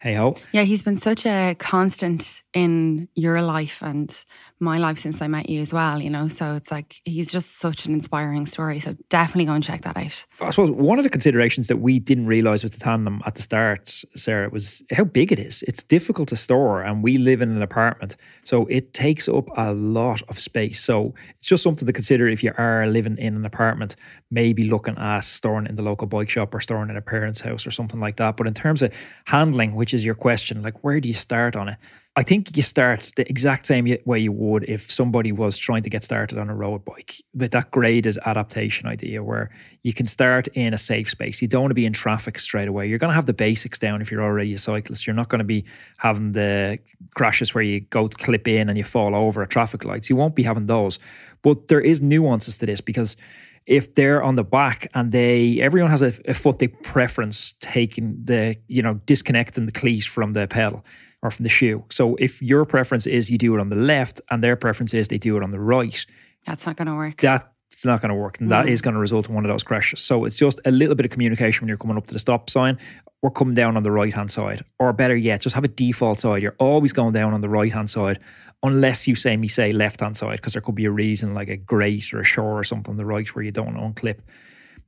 hey 0.00 0.12
ho. 0.12 0.34
Yeah, 0.52 0.64
he's 0.64 0.82
been 0.82 0.98
such 0.98 1.24
a 1.24 1.56
constant 1.58 2.42
in 2.52 3.08
your 3.14 3.40
life 3.40 3.82
and 3.82 4.22
my 4.58 4.78
life 4.78 4.98
since 4.98 5.20
I 5.20 5.28
met 5.28 5.50
you 5.50 5.60
as 5.60 5.72
well, 5.72 6.00
you 6.00 6.10
know. 6.10 6.28
So 6.28 6.54
it's 6.54 6.70
like 6.70 6.96
he's 7.04 7.30
just 7.30 7.58
such 7.58 7.86
an 7.86 7.92
inspiring 7.92 8.46
story. 8.46 8.80
So 8.80 8.96
definitely 9.08 9.44
go 9.44 9.52
and 9.52 9.62
check 9.62 9.82
that 9.82 9.96
out. 9.96 10.24
I 10.40 10.50
suppose 10.50 10.70
one 10.70 10.98
of 10.98 11.02
the 11.02 11.10
considerations 11.10 11.68
that 11.68 11.78
we 11.78 11.98
didn't 11.98 12.26
realize 12.26 12.62
with 12.62 12.72
the 12.72 12.80
tandem 12.80 13.22
at 13.26 13.34
the 13.34 13.42
start, 13.42 14.02
Sarah, 14.14 14.48
was 14.48 14.82
how 14.92 15.04
big 15.04 15.32
it 15.32 15.38
is. 15.38 15.62
It's 15.68 15.82
difficult 15.82 16.28
to 16.28 16.36
store, 16.36 16.82
and 16.82 17.02
we 17.02 17.18
live 17.18 17.40
in 17.40 17.50
an 17.50 17.62
apartment, 17.62 18.16
so 18.44 18.66
it 18.66 18.94
takes 18.94 19.28
up 19.28 19.46
a 19.56 19.72
lot 19.72 20.22
of 20.28 20.38
space. 20.40 20.82
So 20.82 21.14
it's 21.38 21.48
just 21.48 21.62
something 21.62 21.86
to 21.86 21.92
consider 21.92 22.26
if 22.26 22.42
you 22.42 22.52
are 22.56 22.86
living 22.86 23.18
in 23.18 23.36
an 23.36 23.44
apartment, 23.44 23.96
maybe 24.30 24.64
looking 24.68 24.98
at 24.98 25.20
storing 25.20 25.66
in 25.66 25.76
the 25.76 25.82
local 25.82 26.06
bike 26.06 26.28
shop 26.28 26.54
or 26.54 26.60
storing 26.60 26.90
in 26.90 26.96
a 26.96 27.02
parent's 27.02 27.40
house 27.40 27.66
or 27.66 27.70
something 27.70 28.00
like 28.00 28.16
that. 28.16 28.36
But 28.36 28.46
in 28.46 28.54
terms 28.54 28.82
of 28.82 28.92
handling, 29.26 29.74
which 29.74 29.94
is 29.94 30.04
your 30.04 30.16
question, 30.16 30.62
like 30.62 30.82
where 30.82 31.00
do 31.00 31.08
you 31.08 31.14
start 31.14 31.54
on 31.54 31.68
it? 31.68 31.78
I 32.18 32.22
think 32.22 32.56
you 32.56 32.62
start 32.62 33.12
the 33.16 33.28
exact 33.28 33.66
same 33.66 33.94
way 34.06 34.20
you 34.20 34.32
would 34.32 34.64
if 34.64 34.90
somebody 34.90 35.32
was 35.32 35.58
trying 35.58 35.82
to 35.82 35.90
get 35.90 36.02
started 36.02 36.38
on 36.38 36.48
a 36.48 36.54
road 36.54 36.82
bike 36.82 37.22
with 37.34 37.50
that 37.50 37.70
graded 37.70 38.18
adaptation 38.24 38.88
idea 38.88 39.22
where 39.22 39.50
you 39.82 39.92
can 39.92 40.06
start 40.06 40.48
in 40.54 40.72
a 40.72 40.78
safe 40.78 41.10
space. 41.10 41.42
You 41.42 41.48
don't 41.48 41.60
want 41.60 41.72
to 41.72 41.74
be 41.74 41.84
in 41.84 41.92
traffic 41.92 42.40
straight 42.40 42.68
away. 42.68 42.86
You're 42.86 42.98
going 42.98 43.10
to 43.10 43.14
have 43.14 43.26
the 43.26 43.34
basics 43.34 43.78
down 43.78 44.00
if 44.00 44.10
you're 44.10 44.22
already 44.22 44.54
a 44.54 44.58
cyclist. 44.58 45.06
You're 45.06 45.14
not 45.14 45.28
going 45.28 45.40
to 45.40 45.44
be 45.44 45.66
having 45.98 46.32
the 46.32 46.78
crashes 47.14 47.54
where 47.54 47.62
you 47.62 47.80
go 47.80 48.08
to 48.08 48.16
clip 48.16 48.48
in 48.48 48.70
and 48.70 48.78
you 48.78 48.84
fall 48.84 49.14
over 49.14 49.42
at 49.42 49.50
traffic 49.50 49.84
lights. 49.84 50.08
You 50.08 50.16
won't 50.16 50.34
be 50.34 50.44
having 50.44 50.66
those. 50.66 50.98
But 51.42 51.68
there 51.68 51.82
is 51.82 52.00
nuances 52.00 52.56
to 52.58 52.66
this 52.66 52.80
because 52.80 53.18
if 53.66 53.94
they're 53.94 54.22
on 54.22 54.36
the 54.36 54.44
back 54.44 54.88
and 54.94 55.12
they 55.12 55.60
everyone 55.60 55.90
has 55.90 56.02
a, 56.02 56.14
a 56.26 56.34
foot 56.34 56.58
they 56.58 56.68
preference 56.68 57.54
taking 57.60 58.16
the 58.24 58.56
you 58.68 58.82
know 58.82 58.94
disconnecting 59.06 59.66
the 59.66 59.72
cleat 59.72 60.04
from 60.04 60.32
the 60.32 60.46
pedal 60.46 60.84
or 61.22 61.30
from 61.30 61.42
the 61.42 61.48
shoe. 61.48 61.84
So 61.90 62.16
if 62.16 62.40
your 62.42 62.64
preference 62.64 63.06
is 63.06 63.30
you 63.30 63.38
do 63.38 63.54
it 63.56 63.60
on 63.60 63.68
the 63.68 63.76
left 63.76 64.20
and 64.30 64.42
their 64.42 64.56
preference 64.56 64.94
is 64.94 65.08
they 65.08 65.18
do 65.18 65.36
it 65.36 65.42
on 65.42 65.50
the 65.50 65.60
right, 65.60 66.04
that's 66.46 66.66
not 66.66 66.76
going 66.76 66.86
to 66.86 66.94
work. 66.94 67.20
That's 67.20 67.84
not 67.84 68.00
going 68.00 68.10
to 68.10 68.14
work. 68.14 68.38
And 68.38 68.48
mm. 68.48 68.50
that 68.50 68.68
is 68.68 68.80
going 68.80 68.94
to 68.94 69.00
result 69.00 69.28
in 69.28 69.34
one 69.34 69.44
of 69.44 69.48
those 69.48 69.62
crashes. 69.62 70.00
So 70.00 70.24
it's 70.24 70.36
just 70.36 70.60
a 70.64 70.70
little 70.70 70.94
bit 70.94 71.04
of 71.04 71.10
communication 71.10 71.62
when 71.62 71.68
you're 71.68 71.76
coming 71.76 71.96
up 71.96 72.06
to 72.06 72.14
the 72.14 72.18
stop 72.18 72.48
sign 72.48 72.78
or 73.22 73.30
coming 73.30 73.54
down 73.54 73.76
on 73.76 73.82
the 73.82 73.90
right 73.90 74.14
hand 74.14 74.30
side. 74.30 74.62
Or 74.78 74.92
better 74.92 75.16
yet, 75.16 75.40
just 75.40 75.54
have 75.54 75.64
a 75.64 75.68
default 75.68 76.20
side. 76.20 76.42
You're 76.42 76.56
always 76.58 76.92
going 76.92 77.12
down 77.12 77.34
on 77.34 77.40
the 77.40 77.48
right 77.48 77.72
hand 77.72 77.90
side 77.90 78.20
unless 78.62 79.06
you 79.06 79.14
say 79.14 79.36
me 79.36 79.48
say 79.48 79.72
left 79.72 80.00
hand 80.00 80.16
side 80.16 80.36
because 80.36 80.54
there 80.54 80.62
could 80.62 80.74
be 80.74 80.86
a 80.86 80.90
reason 80.90 81.34
like 81.34 81.48
a 81.48 81.56
grate 81.56 82.12
or 82.12 82.20
a 82.20 82.24
shore 82.24 82.58
or 82.58 82.64
something 82.64 82.92
on 82.92 82.96
the 82.96 83.06
right 83.06 83.34
where 83.34 83.44
you 83.44 83.52
don't 83.52 83.76
unclip. 83.76 84.18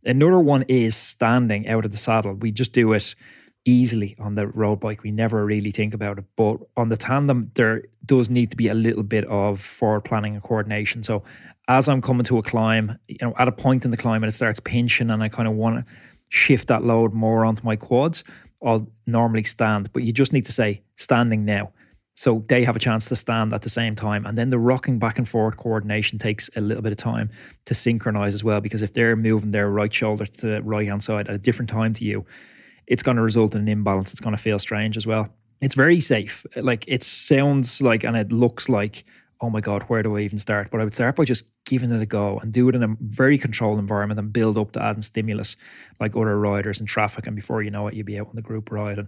Another 0.05 0.41
one 0.41 0.63
is 0.69 0.97
standing 0.97 1.69
out 1.69 1.85
of 1.85 1.91
the 1.91 1.99
saddle. 1.99 2.35
We 2.35 2.51
just 2.51 2.73
do 2.73 2.93
it 2.93 3.15
easily 3.65 4.17
on 4.19 4.35
the 4.35 4.47
road 4.47 4.81
bike. 4.81 5.03
We 5.03 5.11
never 5.11 5.45
really 5.45 5.71
think 5.71 5.93
about 5.93 6.19
it. 6.19 6.25
But 6.37 6.59
on 6.77 6.89
the 6.89 6.97
tandem, 6.97 7.51
there 7.55 7.83
does 8.05 8.31
need 8.31 8.51
to 8.51 8.57
be 8.57 8.69
a 8.69 8.75
little 8.75 9.03
bit 9.03 9.25
of 9.27 9.61
forward 9.61 10.03
planning 10.03 10.35
and 10.35 10.43
coordination. 10.43 11.03
So 11.03 11.23
as 11.69 11.89
I'm 11.89 12.01
coming 12.01 12.25
to 12.25 12.39
a 12.39 12.43
climb, 12.43 12.99
you 13.09 13.19
know, 13.21 13.35
at 13.39 13.49
a 13.49 13.53
point 13.53 13.85
in 13.85 13.91
the 13.91 13.97
climb 13.97 14.23
and 14.23 14.31
it 14.31 14.35
starts 14.35 14.61
pinching 14.61 15.11
and 15.11 15.23
I 15.23 15.29
kind 15.29 15.47
of 15.47 15.55
want 15.55 15.79
to 15.79 15.93
shift 16.31 16.69
that 16.69 16.83
load 16.83 17.13
more 17.13 17.45
onto 17.45 17.65
my 17.65 17.77
quads, 17.77 18.25
I'll 18.65 18.89
normally 19.07 19.45
stand. 19.45 19.93
But 19.93 20.03
you 20.03 20.13
just 20.13 20.33
need 20.33 20.47
to 20.47 20.53
say 20.53 20.83
standing 20.97 21.45
now. 21.45 21.73
So 22.19 22.45
they 22.49 22.65
have 22.65 22.75
a 22.75 22.81
chance 22.81 23.09
to 23.11 23.15
stand 23.15 23.55
at 23.55 23.63
the 23.63 23.69
same 23.69 23.95
time. 23.95 24.27
And 24.27 24.37
then 24.37 24.51
the 24.51 24.59
rocking 24.59 24.99
back 24.99 25.19
and 25.19 25.29
forward 25.29 25.57
coordination 25.57 26.19
takes 26.19 26.51
a 26.57 26.61
little 26.61 26.83
bit 26.83 26.91
of 26.91 26.99
time 26.99 27.31
to 27.67 27.75
synchronize 27.75 28.35
as 28.35 28.43
well. 28.43 28.61
Because 28.61 28.83
if 28.83 28.93
they're 28.93 29.15
moving 29.15 29.53
their 29.53 29.71
right 29.71 29.95
shoulder 29.95 30.27
to 30.27 30.47
the 30.49 30.63
right 30.65 30.89
hand 30.89 31.05
side 31.05 31.29
at 31.29 31.35
a 31.37 31.39
different 31.39 31.71
time 31.71 31.95
to 31.95 32.05
you, 32.05 32.27
it's 32.89 33.05
going 33.05 33.19
to 33.19 33.23
result 33.23 33.55
in 33.55 33.61
an 33.61 33.69
imbalance. 33.69 34.11
It's 34.11 34.21
going 34.21 34.35
to 34.35 34.43
feel 34.43 34.59
strange 34.59 34.97
as 34.97 35.07
well. 35.07 35.29
It's 35.61 35.77
very 35.77 36.01
safe. 36.01 36.45
Like 36.57 36.85
it 36.89 37.05
sounds 37.05 37.81
like 37.81 38.03
and 38.03 38.17
it 38.17 38.33
looks 38.33 38.69
like 38.69 39.05
oh 39.41 39.51
my 39.51 39.61
God, 39.61 39.85
where 39.85 40.03
do 40.03 40.17
I 40.17 40.23
even 40.23 40.41
start? 40.41 40.69
But 40.73 40.81
I 40.81 40.85
would 40.85 40.97
start 40.97 41.15
by 41.15 41.25
just 41.25 41.45
giving 41.65 41.93
it 41.93 42.03
a 42.03 42.07
go 42.07 42.41
and 42.41 42.53
do 42.53 42.69
it 42.69 42.75
in 42.75 42.83
a 42.83 42.97
very 43.01 43.39
controlled 43.39 43.79
environment 43.79 44.19
and 44.19 44.33
build 44.33 44.59
up 44.59 44.73
to 44.73 44.83
adding 44.83 45.03
stimulus 45.03 45.55
like 46.01 46.17
other 46.17 46.37
riders 46.37 46.81
and 46.81 46.89
traffic. 46.89 47.29
And 47.29 47.37
before 47.37 47.63
you 47.63 47.71
know 47.71 47.87
it, 47.87 47.95
you'll 47.95 48.05
be 48.05 48.19
out 48.19 48.27
on 48.27 48.35
the 48.35 48.43
group 48.43 48.73
ride 48.73 48.99
and 48.99 49.07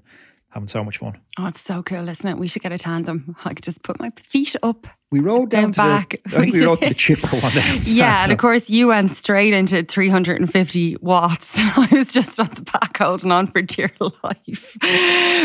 having 0.50 0.68
so 0.68 0.84
much 0.84 0.98
fun. 0.98 1.18
Oh, 1.38 1.46
it's 1.46 1.60
so 1.60 1.82
cool, 1.82 2.08
isn't 2.08 2.28
it? 2.28 2.38
We 2.38 2.48
should 2.48 2.62
get 2.62 2.72
a 2.72 2.78
tandem. 2.78 3.36
I 3.44 3.54
could 3.54 3.64
just 3.64 3.82
put 3.82 3.98
my 3.98 4.12
feet 4.16 4.56
up. 4.62 4.86
We 5.12 5.18
rode 5.18 5.50
down, 5.50 5.72
Down 5.72 5.72
back. 5.72 6.10
The, 6.10 6.20
I 6.36 6.40
think 6.42 6.54
we 6.54 6.64
rode 6.64 6.80
to 6.82 6.88
the 6.90 6.94
chipper 7.06 7.26
one 7.36 7.52
day. 7.52 7.74
Yeah, 7.82 8.22
and 8.22 8.30
of 8.30 8.38
course 8.38 8.70
you 8.70 8.86
went 8.88 9.10
straight 9.10 9.52
into 9.52 9.82
350 9.82 10.98
watts. 11.00 11.54
I 11.58 11.88
was 11.90 12.12
just 12.12 12.38
on 12.38 12.46
the 12.54 12.62
back 12.62 12.96
holding 12.96 13.32
on 13.32 13.48
for 13.48 13.60
dear 13.60 13.90
life. 14.22 14.76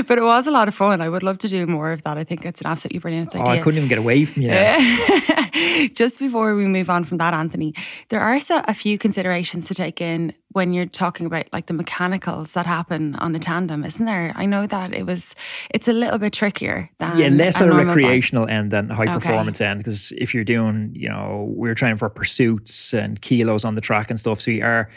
But 0.08 0.20
it 0.20 0.24
was 0.24 0.46
a 0.46 0.52
lot 0.52 0.68
of 0.68 0.76
fun. 0.76 1.02
I 1.02 1.10
would 1.10 1.24
love 1.24 1.40
to 1.40 1.48
do 1.48 1.66
more 1.66 1.92
of 1.92 2.04
that. 2.04 2.16
I 2.18 2.24
think 2.24 2.46
it's 2.46 2.62
an 2.62 2.68
absolutely 2.68 3.00
brilliant 3.00 3.36
Oh, 3.36 3.42
idea. 3.42 3.54
I 3.56 3.58
couldn't 3.60 3.78
even 3.80 3.90
get 3.90 3.98
away 3.98 4.24
from 4.26 4.44
you. 4.44 5.90
Just 5.96 6.20
before 6.20 6.54
we 6.56 6.66
move 6.68 6.90
on 6.90 7.04
from 7.04 7.18
that, 7.18 7.34
Anthony, 7.34 7.74
there 8.10 8.22
are 8.22 8.40
so 8.40 8.62
a 8.68 8.74
few 8.74 8.98
considerations 9.00 9.68
to 9.68 9.74
take 9.74 10.00
in 10.00 10.34
when 10.52 10.74
you're 10.74 10.86
talking 10.86 11.26
about 11.26 11.46
like 11.52 11.66
the 11.66 11.74
mechanicals 11.74 12.54
that 12.54 12.66
happen 12.66 13.16
on 13.16 13.36
a 13.36 13.40
tandem, 13.40 13.84
isn't 13.84 14.06
there? 14.06 14.32
I 14.36 14.46
know 14.46 14.66
that 14.68 14.94
it 14.94 15.06
was 15.06 15.36
it's 15.70 15.88
a 15.90 15.94
little 15.94 16.18
bit 16.18 16.32
trickier 16.32 16.90
than 16.98 17.18
Yeah, 17.18 17.28
less 17.28 17.60
a 17.60 17.66
a 17.66 17.68
normal 17.68 17.88
bike. 17.88 17.96
recreational 17.98 18.48
end 18.48 18.72
than 18.72 18.90
high 18.90 19.06
performance 19.14 19.55
end. 19.62 19.80
Because 19.80 20.12
if 20.18 20.34
you're 20.34 20.44
doing, 20.44 20.92
you 20.96 21.10
know, 21.10 21.46
we're 21.50 21.76
training 21.76 21.98
for 21.98 22.10
pursuits 22.10 22.94
and 22.94 23.22
kilos 23.22 23.66
on 23.66 23.76
the 23.76 23.82
track 23.82 24.10
and 24.10 24.20
stuff, 24.20 24.42
so 24.42 24.52
you 24.52 24.64
are 24.64 24.90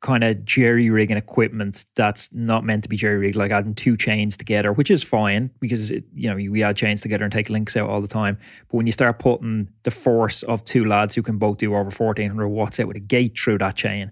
kind 0.00 0.24
of 0.24 0.44
jerry 0.46 0.88
rigging 0.88 1.18
equipment 1.18 1.84
that's 1.94 2.32
not 2.32 2.64
meant 2.64 2.82
to 2.82 2.88
be 2.88 2.96
jerry 2.96 3.18
rigged, 3.18 3.36
like 3.36 3.50
adding 3.50 3.74
two 3.74 3.96
chains 3.96 4.36
together, 4.36 4.72
which 4.72 4.90
is 4.90 5.02
fine 5.02 5.50
because 5.60 5.90
it, 5.90 6.04
you 6.14 6.28
know 6.28 6.36
we 6.36 6.62
add 6.62 6.76
chains 6.76 7.02
together 7.02 7.24
and 7.24 7.32
take 7.32 7.50
links 7.50 7.76
out 7.76 7.88
all 7.88 8.00
the 8.00 8.08
time. 8.08 8.38
But 8.68 8.78
when 8.78 8.86
you 8.86 8.92
start 8.92 9.18
putting 9.18 9.68
the 9.82 9.90
force 9.90 10.42
of 10.42 10.64
two 10.64 10.86
lads 10.86 11.14
who 11.14 11.22
can 11.22 11.38
both 11.38 11.58
do 11.58 11.74
over 11.74 11.90
fourteen 11.90 12.30
hundred 12.30 12.48
watts 12.48 12.80
out 12.80 12.88
with 12.88 12.96
a 12.96 13.00
gate 13.00 13.38
through 13.38 13.58
that 13.58 13.76
chain, 13.76 14.10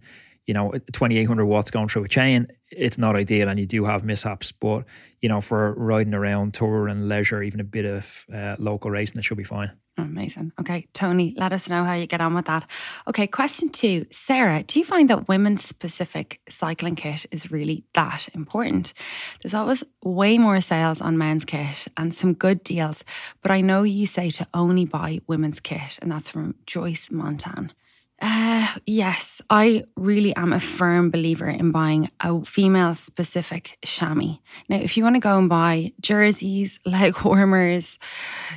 you 0.48 0.54
know, 0.54 0.72
2800 0.92 1.44
watts 1.44 1.70
going 1.70 1.88
through 1.88 2.04
a 2.04 2.08
chain, 2.08 2.48
it's 2.70 2.96
not 2.96 3.14
ideal 3.14 3.48
and 3.50 3.60
you 3.60 3.66
do 3.66 3.84
have 3.84 4.02
mishaps. 4.02 4.50
But, 4.50 4.84
you 5.20 5.28
know, 5.28 5.42
for 5.42 5.74
riding 5.74 6.14
around, 6.14 6.54
tour 6.54 6.88
and 6.88 7.06
leisure, 7.06 7.42
even 7.42 7.60
a 7.60 7.64
bit 7.64 7.84
of 7.84 8.24
uh, 8.34 8.56
local 8.58 8.90
racing, 8.90 9.18
it 9.18 9.24
should 9.24 9.36
be 9.36 9.44
fine. 9.44 9.72
Amazing. 9.98 10.52
Okay, 10.60 10.86
Tony, 10.94 11.34
let 11.36 11.52
us 11.52 11.68
know 11.68 11.82
how 11.82 11.94
you 11.94 12.06
get 12.06 12.20
on 12.20 12.32
with 12.32 12.46
that. 12.46 12.64
Okay, 13.08 13.26
question 13.26 13.68
two. 13.68 14.06
Sarah, 14.12 14.62
do 14.62 14.78
you 14.78 14.84
find 14.84 15.10
that 15.10 15.26
women's 15.26 15.64
specific 15.64 16.40
cycling 16.48 16.94
kit 16.94 17.26
is 17.32 17.50
really 17.50 17.84
that 17.94 18.28
important? 18.32 18.94
There's 19.42 19.54
always 19.54 19.82
way 20.04 20.38
more 20.38 20.60
sales 20.60 21.00
on 21.00 21.18
men's 21.18 21.44
kit 21.44 21.88
and 21.96 22.14
some 22.14 22.34
good 22.34 22.62
deals, 22.62 23.02
but 23.42 23.50
I 23.50 23.60
know 23.60 23.82
you 23.82 24.06
say 24.06 24.30
to 24.30 24.46
only 24.54 24.84
buy 24.84 25.20
women's 25.26 25.58
kit, 25.58 25.98
and 26.00 26.12
that's 26.12 26.30
from 26.30 26.54
Joyce 26.64 27.08
Montan. 27.08 27.72
Uh, 28.20 28.66
yes, 28.84 29.40
I 29.48 29.84
really 29.96 30.34
am 30.34 30.52
a 30.52 30.58
firm 30.58 31.10
believer 31.10 31.48
in 31.48 31.70
buying 31.70 32.10
a 32.18 32.44
female 32.44 32.96
specific 32.96 33.78
chamois. 33.84 34.38
Now, 34.68 34.78
if 34.78 34.96
you 34.96 35.04
want 35.04 35.14
to 35.14 35.20
go 35.20 35.38
and 35.38 35.48
buy 35.48 35.92
jerseys, 36.00 36.80
leg 36.84 37.16
warmers, 37.22 37.96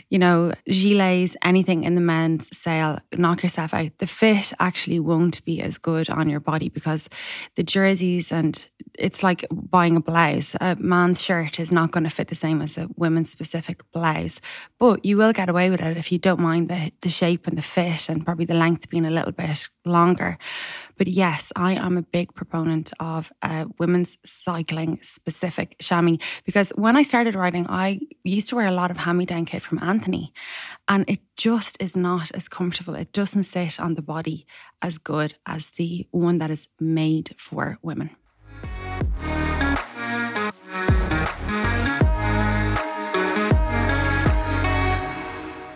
you 0.10 0.18
know, 0.18 0.54
gilets, 0.68 1.36
anything 1.44 1.84
in 1.84 1.94
the 1.94 2.02
men's 2.02 2.50
sale, 2.58 3.00
knock 3.16 3.44
yourself 3.44 3.72
out. 3.72 3.92
The 4.00 4.08
fit 4.08 4.52
actually 4.60 5.00
won't 5.00 5.46
be 5.46 5.62
as 5.62 5.78
good 5.78 6.10
on 6.10 6.28
your 6.28 6.40
body 6.40 6.70
because 6.70 7.08
the 7.56 7.64
jerseys 7.64 8.32
and 8.32 8.66
it's 8.98 9.22
like 9.22 9.46
buying 9.52 9.96
a 9.96 10.02
blouse. 10.02 10.56
A 10.60 10.76
man's 10.80 11.22
shirt 11.22 11.60
is 11.60 11.72
not 11.72 11.92
going 11.92 12.04
to 12.04 12.10
fit 12.10 12.30
the 12.30 12.36
same 12.36 12.64
as 12.64 12.78
a 12.78 12.90
women's 12.96 13.30
specific 13.30 13.84
blouse, 13.92 14.42
but 14.80 15.06
you 15.06 15.18
will 15.18 15.34
get 15.34 15.50
away 15.50 15.70
with 15.70 15.82
it 15.82 15.98
if 15.98 16.12
you 16.12 16.18
don't 16.18 16.40
mind 16.40 16.68
the, 16.68 16.92
the 17.02 17.10
shape 17.10 17.46
and 17.46 17.60
the 17.60 17.62
fit 17.62 18.10
and 18.10 18.26
probably 18.26 18.46
the 18.46 18.56
length 18.56 18.90
being 18.90 19.06
a 19.06 19.12
little 19.12 19.32
bit 19.32 19.51
longer. 19.86 20.38
But 20.98 21.08
yes, 21.08 21.52
I 21.56 21.74
am 21.74 21.98
a 21.98 22.02
big 22.02 22.34
proponent 22.34 22.92
of 23.00 23.32
uh, 23.42 23.66
women's 23.80 24.18
cycling 24.26 25.00
specific 25.02 25.76
chamois 25.80 26.18
because 26.46 26.70
when 26.72 26.96
I 26.96 27.04
started 27.04 27.36
riding, 27.36 27.66
I 27.68 28.00
used 28.24 28.50
to 28.50 28.56
wear 28.56 28.68
a 28.68 28.72
lot 28.72 28.92
of 28.92 28.98
hand 28.98 29.18
me 29.18 29.26
down 29.26 29.46
kit 29.46 29.62
from 29.62 29.80
Anthony, 29.82 30.34
and 30.88 31.06
it 31.10 31.20
just 31.38 31.78
is 31.82 31.96
not 31.96 32.32
as 32.32 32.48
comfortable. 32.48 32.96
It 32.96 33.14
doesn't 33.14 33.44
sit 33.44 33.80
on 33.80 33.96
the 33.96 34.02
body 34.02 34.46
as 34.82 34.98
good 34.98 35.36
as 35.46 35.72
the 35.72 36.08
one 36.12 36.38
that 36.40 36.52
is 36.52 36.68
made 36.80 37.36
for 37.38 37.78
women. 37.82 38.16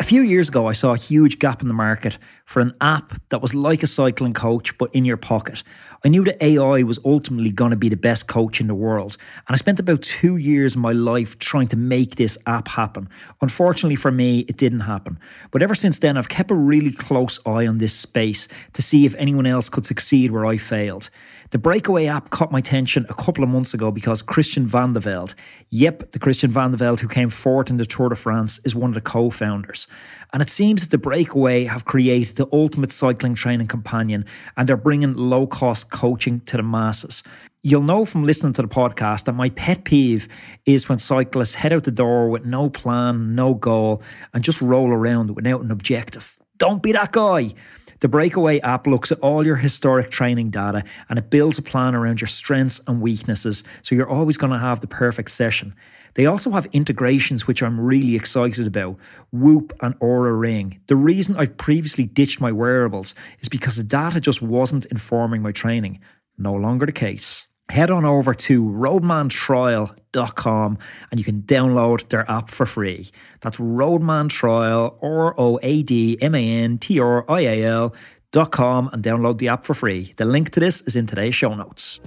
Few 0.06 0.22
years 0.22 0.50
ago, 0.50 0.68
I 0.68 0.74
saw 0.74 0.94
a 0.94 0.98
huge 0.98 1.40
gap 1.40 1.64
in 1.64 1.68
the 1.68 1.74
market 1.74 2.20
for 2.46 2.62
an 2.62 2.76
app 2.80 3.20
that 3.30 3.42
was 3.42 3.56
like 3.56 3.82
a 3.82 3.88
cycling 3.88 4.34
coach, 4.34 4.78
but 4.78 4.94
in 4.94 5.04
your 5.04 5.18
pocket. 5.18 5.64
I 6.04 6.10
knew 6.10 6.24
that 6.26 6.44
AI 6.44 6.84
was 6.84 7.00
ultimately 7.04 7.50
going 7.50 7.72
to 7.72 7.76
be 7.76 7.90
the 7.90 7.96
best 7.96 8.28
coach 8.28 8.62
in 8.62 8.68
the 8.68 8.76
world. 8.76 9.18
And 9.48 9.56
I 9.56 9.58
spent 9.58 9.80
about 9.80 10.04
two 10.04 10.38
years 10.38 10.76
of 10.76 10.82
my 10.82 10.92
life 10.92 11.40
trying 11.40 11.70
to 11.70 11.76
make 11.76 12.18
this 12.18 12.38
app 12.46 12.68
happen. 12.68 13.10
Unfortunately 13.42 13.96
for 13.96 14.12
me, 14.12 14.42
it 14.42 14.58
didn't 14.58 14.82
happen. 14.82 15.18
But 15.50 15.64
ever 15.64 15.74
since 15.74 15.98
then, 15.98 16.18
I've 16.18 16.30
kept 16.30 16.52
a 16.52 16.56
really 16.56 16.92
close 16.92 17.40
eye 17.44 17.66
on 17.66 17.80
this 17.80 17.96
space 17.96 18.48
to 18.74 18.84
see 18.84 19.08
if 19.08 19.16
anyone 19.16 19.48
else 19.48 19.70
could 19.70 19.88
succeed 19.88 20.30
where 20.30 20.46
I 20.46 20.58
failed. 20.58 21.10
The 21.52 21.60
Breakaway 21.60 22.08
app 22.08 22.32
caught 22.32 22.52
my 22.52 22.60
attention 22.60 23.06
a 23.08 23.14
couple 23.14 23.44
of 23.44 23.50
months 23.50 23.74
ago 23.74 23.92
because 23.92 24.24
Christian 24.24 24.68
Vande 24.68 24.98
Velde, 24.98 25.36
yep, 25.70 26.12
the 26.12 26.20
Christian 26.20 26.52
Vande 26.52 26.76
Velde 26.76 27.00
who 27.00 27.08
came 27.08 27.30
fourth 27.30 27.70
in 27.70 27.78
the 27.78 27.86
Tour 27.86 28.10
de 28.10 28.16
France, 28.16 28.60
is 28.66 28.74
one 28.74 28.90
of 28.90 28.96
the 28.96 29.02
co 29.02 29.30
founders. 29.30 29.86
And 30.34 30.42
it 30.42 30.50
seems 30.50 30.82
that 30.82 30.90
the 30.90 30.98
Breakaway 30.98 31.66
have 31.66 31.86
created 31.86 32.36
the 32.36 32.48
ultimate 32.52 32.92
cycling 32.92 33.36
training 33.36 33.68
companion 33.68 34.26
and 34.58 34.68
they're 34.68 34.76
bringing 34.76 35.14
low 35.14 35.46
cost 35.46 35.92
coaching 35.92 36.40
to 36.42 36.58
the 36.58 36.64
masses. 36.64 37.22
You'll 37.62 37.84
know 37.84 38.06
from 38.06 38.26
listening 38.26 38.54
to 38.54 38.62
the 38.62 38.68
podcast 38.68 39.26
that 39.26 39.34
my 39.34 39.50
pet 39.50 39.86
peeve 39.86 40.28
is 40.66 40.90
when 40.90 41.00
cyclists 41.00 41.56
head 41.56 41.74
out 41.74 41.84
the 41.84 41.92
door 41.92 42.30
with 42.30 42.46
no 42.46 42.70
plan, 42.70 43.36
no 43.36 43.54
goal, 43.54 44.02
and 44.34 44.44
just 44.44 44.62
roll 44.62 44.90
around 44.90 45.36
without 45.36 45.62
an 45.62 45.72
objective. 45.72 46.38
Don't 46.58 46.82
be 46.82 46.92
that 46.92 47.12
guy. 47.12 47.54
The 48.00 48.08
Breakaway 48.08 48.60
app 48.60 48.88
looks 48.88 49.12
at 49.12 49.20
all 49.20 49.46
your 49.46 49.56
historic 49.56 50.12
training 50.12 50.50
data 50.50 50.84
and 51.10 51.18
it 51.18 51.30
builds 51.30 51.58
a 51.58 51.62
plan 51.62 51.96
around 51.96 52.20
your 52.20 52.28
strengths 52.28 52.82
and 52.88 53.02
weaknesses, 53.02 53.64
so 53.82 53.96
you're 53.96 54.10
always 54.10 54.38
going 54.38 54.52
to 54.52 54.60
have 54.60 54.82
the 54.82 54.88
perfect 54.88 55.32
session. 55.32 55.74
They 56.16 56.26
also 56.26 56.52
have 56.52 56.66
integrations 56.68 57.46
which 57.46 57.62
I'm 57.62 57.80
really 57.80 58.16
excited 58.16 58.68
about 58.68 58.98
Whoop 59.32 59.74
and 59.82 59.98
Oura 60.00 60.38
Ring. 60.38 60.80
The 60.88 60.96
reason 60.96 61.36
I've 61.36 61.58
previously 61.58 62.06
ditched 62.06 62.42
my 62.42 62.52
wearables 62.52 63.14
is 63.42 63.50
because 63.50 63.76
the 63.76 63.84
data 63.84 64.20
just 64.20 64.42
wasn't 64.42 64.86
informing 64.86 65.42
my 65.42 65.52
training. 65.52 66.00
No 66.38 66.54
longer 66.54 66.86
the 66.86 66.92
case. 66.92 67.48
Head 67.70 67.90
on 67.90 68.06
over 68.06 68.34
to 68.34 68.64
roadmantrial.com 68.64 70.78
and 71.12 71.20
you 71.20 71.24
can 71.24 71.42
download 71.42 72.08
their 72.10 72.30
app 72.30 72.52
for 72.52 72.66
free. 72.66 73.10
That's 73.42 73.60
Roadman 73.60 74.30
Trial, 74.30 74.98
R 75.02 75.40
O 75.40 75.60
A 75.62 75.84
D 75.84 76.18
M 76.22 76.36
A 76.36 76.64
N 76.64 76.78
T 76.78 77.00
R 77.00 77.30
I 77.30 77.42
A 77.42 77.66
L. 77.66 77.94
Dot 78.32 78.52
com 78.52 78.90
and 78.92 79.02
download 79.02 79.38
the 79.38 79.48
app 79.48 79.64
for 79.64 79.74
free. 79.74 80.14
The 80.18 80.26
link 80.26 80.52
to 80.52 80.60
this 80.60 80.82
is 80.82 80.98
in 80.98 81.08
today's 81.08 81.34
show 81.34 81.56
notes. 81.56 82.02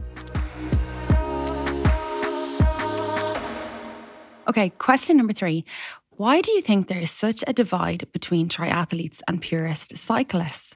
Okay, 4.46 4.70
question 4.78 5.16
number 5.16 5.32
three. 5.32 5.64
Why 6.10 6.40
do 6.40 6.52
you 6.52 6.60
think 6.60 6.88
there 6.88 7.00
is 7.00 7.10
such 7.10 7.44
a 7.46 7.52
divide 7.52 8.08
between 8.12 8.48
triathletes 8.48 9.20
and 9.28 9.40
purist 9.40 9.96
cyclists? 9.96 10.67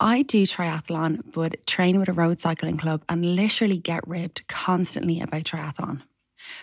I 0.00 0.22
do 0.22 0.44
triathlon, 0.44 1.20
but 1.32 1.66
train 1.66 1.98
with 1.98 2.08
a 2.08 2.12
road 2.12 2.40
cycling 2.40 2.76
club 2.76 3.02
and 3.08 3.36
literally 3.36 3.78
get 3.78 4.06
ribbed 4.06 4.46
constantly 4.48 5.20
about 5.20 5.44
triathlon. 5.44 6.02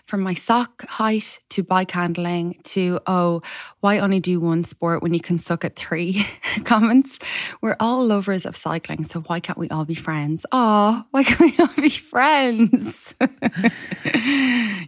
From 0.05 0.21
my 0.21 0.33
sock 0.33 0.85
height 0.87 1.39
to 1.49 1.63
bike 1.63 1.91
handling 1.91 2.59
to, 2.65 2.99
oh, 3.07 3.41
why 3.79 3.99
only 3.99 4.19
do 4.19 4.39
one 4.39 4.63
sport 4.63 5.01
when 5.01 5.13
you 5.13 5.19
can 5.19 5.37
suck 5.37 5.65
at 5.65 5.75
three 5.75 6.25
comments? 6.65 7.19
We're 7.61 7.77
all 7.79 8.05
lovers 8.05 8.45
of 8.45 8.55
cycling, 8.55 9.03
so 9.03 9.21
why 9.21 9.39
can't 9.39 9.57
we 9.57 9.69
all 9.69 9.85
be 9.85 9.95
friends? 9.95 10.45
Oh, 10.51 11.03
why 11.11 11.23
can't 11.23 11.39
we 11.39 11.55
all 11.63 11.75
be 11.75 11.89
friends? 11.89 13.13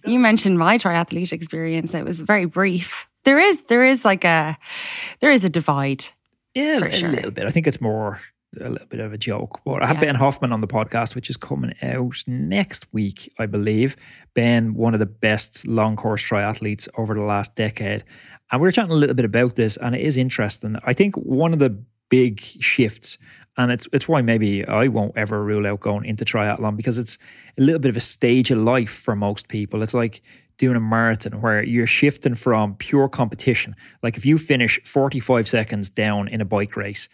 you 0.05 0.20
mentioned 0.20 0.60
my 0.60 0.77
triathlete 0.77 1.32
experience. 1.32 1.93
It 1.93 2.05
was 2.05 2.20
very 2.20 2.46
brief. 2.46 3.08
There 3.25 3.39
is 3.39 3.63
there 3.63 3.86
is 3.86 4.03
like 4.03 4.25
a 4.25 4.58
there 5.22 5.32
is 5.32 5.46
a 5.46 5.50
divide. 5.50 6.05
Yeah, 6.55 6.86
a 6.86 6.91
sure. 6.91 7.10
little 7.12 7.31
bit. 7.31 7.45
I 7.45 7.50
think 7.50 7.67
it's 7.67 7.81
more 7.81 8.22
a 8.62 8.69
little 8.69 8.88
bit 8.88 9.00
of 9.00 9.12
a 9.13 9.17
joke. 9.17 9.60
But 9.65 9.81
I 9.81 9.88
have 9.88 9.95
Yeah. 9.98 10.01
Ben 10.01 10.15
Hoffman 10.15 10.51
on 10.51 10.62
the 10.62 10.67
podcast, 10.67 11.15
which 11.15 11.29
is 11.29 11.38
coming 11.38 11.74
out 11.81 12.24
next 12.27 12.86
week, 12.93 13.31
I 13.39 13.48
believe. 13.48 13.95
Ben, 14.36 14.75
one 14.75 14.93
of 14.93 15.00
the 15.00 15.07
best 15.07 15.65
long 15.67 15.95
course 15.95 16.22
triathletes 16.24 16.88
over 16.95 17.15
the 17.15 17.22
last 17.22 17.55
decade. 17.55 18.03
And 18.51 18.62
we 18.62 18.67
were 18.67 18.72
chatting 18.72 18.91
a 18.91 18.95
little 18.95 19.15
bit 19.15 19.25
about 19.25 19.55
this, 19.55 19.77
and 19.77 19.95
it 19.95 20.01
is 20.01 20.17
interesting. 20.17 20.77
I 20.83 20.93
think 20.93 21.15
one 21.15 21.53
of 21.53 21.60
the 21.60 21.83
big 22.10 22.39
shifts, 22.39 23.17
and 23.57 23.72
it's 23.72 23.88
it's 23.91 24.07
why 24.07 24.22
maybe 24.22 24.63
I 24.67 24.88
won't 24.88 25.17
ever 25.17 25.43
rule 25.43 25.65
out 25.65 25.79
going 25.79 26.05
into 26.05 26.24
triathlon 26.25 26.75
because 26.77 27.00
it's 27.00 27.17
a 27.57 27.62
little 27.63 27.79
bit 27.79 27.89
of 27.89 27.98
a 27.98 28.01
stage 28.01 28.51
of 28.51 28.60
life 28.60 28.91
for 28.91 29.15
most 29.15 29.48
people. 29.48 29.81
It's 29.81 29.95
like 29.95 30.22
doing 30.57 30.75
a 30.75 30.79
marathon 30.79 31.41
where 31.41 31.63
you're 31.63 31.88
shifting 31.88 32.36
from 32.36 32.75
pure 32.75 33.10
competition. 33.10 33.75
Like 34.01 34.17
if 34.17 34.25
you 34.25 34.38
finish 34.38 34.79
45 34.83 35.48
seconds 35.48 35.89
down 35.89 36.27
in 36.27 36.41
a 36.41 36.45
bike 36.45 36.75
race, 36.75 37.10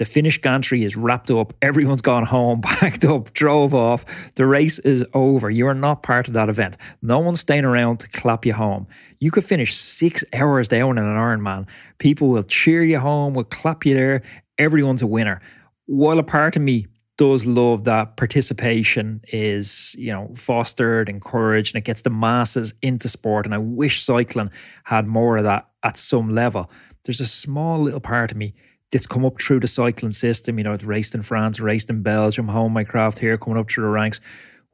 the 0.00 0.06
finish 0.06 0.40
gantry 0.40 0.82
is 0.82 0.96
wrapped 0.96 1.30
up, 1.30 1.52
everyone's 1.62 2.00
gone 2.00 2.24
home, 2.24 2.60
packed 2.62 3.04
up, 3.04 3.34
drove 3.34 3.74
off, 3.74 4.04
the 4.34 4.46
race 4.46 4.78
is 4.78 5.04
over. 5.12 5.50
You 5.50 5.66
are 5.66 5.74
not 5.74 6.02
part 6.02 6.26
of 6.26 6.34
that 6.34 6.48
event. 6.48 6.76
No 7.02 7.18
one's 7.18 7.40
staying 7.40 7.66
around 7.66 7.98
to 8.00 8.08
clap 8.08 8.46
you 8.46 8.54
home. 8.54 8.86
You 9.18 9.30
could 9.30 9.44
finish 9.44 9.76
six 9.76 10.24
hours 10.32 10.68
down 10.68 10.96
in 10.96 11.04
an 11.04 11.16
Ironman. 11.16 11.68
People 11.98 12.28
will 12.28 12.44
cheer 12.44 12.82
you 12.82 12.98
home, 12.98 13.34
will 13.34 13.44
clap 13.44 13.84
you 13.84 13.94
there. 13.94 14.22
Everyone's 14.56 15.02
a 15.02 15.06
winner. 15.06 15.42
While 15.84 16.18
a 16.18 16.22
part 16.22 16.56
of 16.56 16.62
me 16.62 16.86
does 17.20 17.44
love 17.44 17.84
that 17.84 18.16
participation 18.16 19.20
is, 19.28 19.94
you 19.98 20.10
know, 20.10 20.32
fostered, 20.34 21.06
encouraged, 21.06 21.74
and 21.74 21.82
it 21.82 21.84
gets 21.84 22.00
the 22.00 22.08
masses 22.08 22.72
into 22.80 23.10
sport. 23.10 23.44
And 23.44 23.54
I 23.54 23.58
wish 23.58 24.02
cycling 24.02 24.48
had 24.84 25.06
more 25.06 25.36
of 25.36 25.44
that 25.44 25.68
at 25.82 25.98
some 25.98 26.34
level. 26.34 26.70
There's 27.04 27.20
a 27.20 27.26
small 27.26 27.78
little 27.78 28.00
part 28.00 28.30
of 28.30 28.38
me 28.38 28.54
that's 28.90 29.06
come 29.06 29.26
up 29.26 29.38
through 29.38 29.60
the 29.60 29.68
cycling 29.68 30.12
system, 30.12 30.56
you 30.56 30.64
know, 30.64 30.74
raced 30.82 31.14
in 31.14 31.20
France, 31.20 31.60
raced 31.60 31.90
in 31.90 32.00
Belgium, 32.00 32.48
home 32.48 32.72
my 32.72 32.84
craft 32.84 33.18
here, 33.18 33.36
coming 33.36 33.58
up 33.58 33.70
through 33.70 33.84
the 33.84 33.90
ranks, 33.90 34.22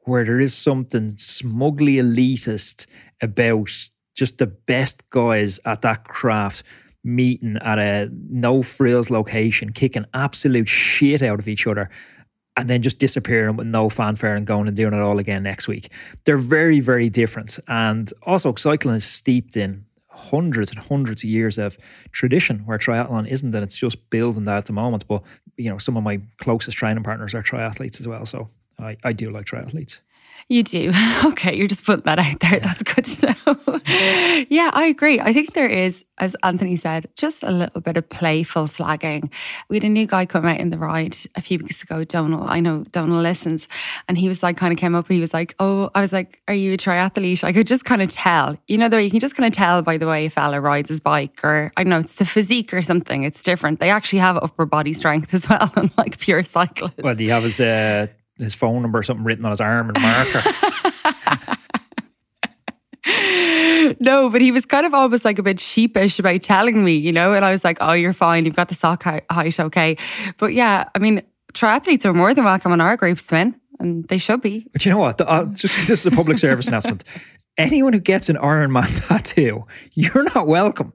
where 0.05 0.23
there 0.23 0.39
is 0.39 0.53
something 0.53 1.17
smugly 1.17 1.95
elitist 1.95 2.87
about 3.21 3.89
just 4.15 4.37
the 4.37 4.47
best 4.47 5.09
guys 5.09 5.59
at 5.65 5.81
that 5.81 6.05
craft 6.05 6.63
meeting 7.03 7.57
at 7.57 7.77
a 7.77 8.09
no 8.29 8.61
frills 8.61 9.09
location, 9.09 9.73
kicking 9.73 10.05
absolute 10.13 10.69
shit 10.69 11.21
out 11.21 11.39
of 11.39 11.49
each 11.49 11.67
other, 11.67 11.89
and 12.57 12.67
then 12.67 12.81
just 12.81 12.97
disappearing 12.97 13.55
with 13.55 13.67
no 13.67 13.87
fanfare 13.87 14.35
and 14.35 14.47
going 14.47 14.67
and 14.67 14.75
doing 14.75 14.93
it 14.93 14.99
all 14.99 15.19
again 15.19 15.43
next 15.43 15.67
week. 15.67 15.91
They're 16.25 16.37
very, 16.37 16.79
very 16.79 17.09
different. 17.09 17.59
And 17.67 18.11
also, 18.23 18.53
cycling 18.55 18.95
is 18.95 19.05
steeped 19.05 19.55
in 19.55 19.85
hundreds 20.09 20.71
and 20.71 20.79
hundreds 20.79 21.23
of 21.23 21.29
years 21.29 21.59
of 21.59 21.77
tradition 22.11 22.59
where 22.65 22.79
triathlon 22.79 23.27
isn't 23.27 23.53
and 23.53 23.63
it's 23.63 23.77
just 23.77 24.09
building 24.09 24.45
that 24.45 24.57
at 24.57 24.65
the 24.65 24.73
moment 24.73 25.07
but 25.07 25.21
you 25.57 25.69
know 25.69 25.77
some 25.77 25.95
of 25.95 26.01
my 26.01 26.19
closest 26.39 26.75
training 26.75 27.03
partners 27.03 27.35
are 27.35 27.43
triathletes 27.43 27.99
as 27.99 28.07
well 28.07 28.25
so 28.25 28.49
I, 28.79 28.97
I 29.03 29.13
do 29.13 29.29
like 29.29 29.45
triathletes 29.45 29.99
you 30.49 30.63
do. 30.63 30.91
Okay, 31.25 31.55
you're 31.55 31.67
just 31.67 31.83
putting 31.83 32.03
that 32.05 32.19
out 32.19 32.39
there. 32.39 32.59
That's 32.59 32.83
good 32.83 33.05
to 33.05 33.35
know. 33.45 33.81
yeah, 34.49 34.69
I 34.73 34.85
agree. 34.85 35.19
I 35.19 35.33
think 35.33 35.53
there 35.53 35.67
is, 35.67 36.03
as 36.19 36.35
Anthony 36.43 36.75
said, 36.75 37.07
just 37.15 37.43
a 37.43 37.51
little 37.51 37.81
bit 37.81 37.97
of 37.97 38.07
playful 38.07 38.63
slagging. 38.65 39.31
We 39.67 39.77
had 39.77 39.83
a 39.83 39.89
new 39.89 40.05
guy 40.05 40.25
come 40.25 40.45
out 40.45 40.59
in 40.59 40.69
the 40.69 40.77
ride 40.77 41.17
a 41.35 41.41
few 41.41 41.59
weeks 41.59 41.83
ago, 41.83 42.03
Donal. 42.03 42.47
I 42.47 42.59
know 42.59 42.85
Donal 42.91 43.21
listens. 43.21 43.67
And 44.07 44.17
he 44.17 44.27
was 44.27 44.41
like, 44.41 44.57
kind 44.57 44.71
of 44.71 44.79
came 44.79 44.95
up, 44.95 45.07
he 45.07 45.19
was 45.19 45.33
like, 45.33 45.55
Oh, 45.59 45.89
I 45.95 46.01
was 46.01 46.13
like, 46.13 46.41
Are 46.47 46.53
you 46.53 46.73
a 46.73 46.77
triathlete? 46.77 47.43
I 47.43 47.51
could 47.51 47.67
just 47.67 47.83
kind 47.85 48.01
of 48.01 48.09
tell. 48.09 48.57
You 48.67 48.77
know, 48.77 48.95
you 48.97 49.11
can 49.11 49.19
just 49.19 49.35
kind 49.35 49.47
of 49.47 49.53
tell 49.53 49.81
by 49.81 49.97
the 49.97 50.07
way 50.07 50.27
a 50.27 50.29
fella 50.29 50.61
rides 50.61 50.89
his 50.89 50.99
bike, 50.99 51.43
or 51.43 51.71
I 51.77 51.83
don't 51.83 51.89
know, 51.89 51.99
it's 51.99 52.13
the 52.13 52.25
physique 52.25 52.73
or 52.73 52.81
something. 52.81 53.23
It's 53.23 53.43
different. 53.43 53.79
They 53.79 53.89
actually 53.89 54.19
have 54.19 54.37
upper 54.37 54.65
body 54.65 54.93
strength 54.93 55.33
as 55.33 55.49
well, 55.49 55.71
unlike 55.75 56.19
pure 56.19 56.43
cyclists. 56.43 56.99
Well, 56.99 57.15
do 57.15 57.23
you 57.23 57.31
have 57.31 57.43
his 57.43 57.59
uh, 57.59 58.07
his 58.39 58.53
phone 58.53 58.81
number 58.81 58.99
or 58.99 59.03
something 59.03 59.23
written 59.23 59.45
on 59.45 59.51
his 59.51 59.61
arm 59.61 59.89
and 59.89 60.01
marker. 60.01 60.41
no, 63.99 64.29
but 64.29 64.41
he 64.41 64.51
was 64.51 64.65
kind 64.65 64.85
of 64.85 64.93
almost 64.93 65.25
like 65.25 65.39
a 65.39 65.43
bit 65.43 65.59
sheepish 65.59 66.19
about 66.19 66.41
telling 66.43 66.83
me, 66.83 66.95
you 66.95 67.11
know, 67.11 67.33
and 67.33 67.45
I 67.45 67.51
was 67.51 67.63
like, 67.63 67.77
oh, 67.81 67.93
you're 67.93 68.13
fine. 68.13 68.45
You've 68.45 68.55
got 68.55 68.69
the 68.69 68.75
sock 68.75 69.03
height, 69.03 69.59
okay. 69.59 69.97
But 70.37 70.53
yeah, 70.53 70.89
I 70.93 70.99
mean, 70.99 71.21
triathletes 71.53 72.05
are 72.05 72.13
more 72.13 72.33
than 72.33 72.43
welcome 72.43 72.71
on 72.71 72.81
our 72.81 72.97
group 72.97 73.19
spin, 73.19 73.55
and 73.79 74.07
they 74.07 74.17
should 74.17 74.41
be. 74.41 74.67
But 74.73 74.85
you 74.85 74.91
know 74.91 74.99
what? 74.99 75.21
Uh, 75.21 75.45
just 75.53 75.75
this 75.87 76.01
is 76.01 76.05
a 76.05 76.11
public 76.11 76.37
service 76.37 76.67
announcement. 76.67 77.03
Anyone 77.57 77.93
who 77.93 77.99
gets 77.99 78.29
an 78.29 78.35
Ironman 78.37 79.07
tattoo, 79.07 79.65
you're 79.95 80.23
not 80.35 80.47
welcome. 80.47 80.93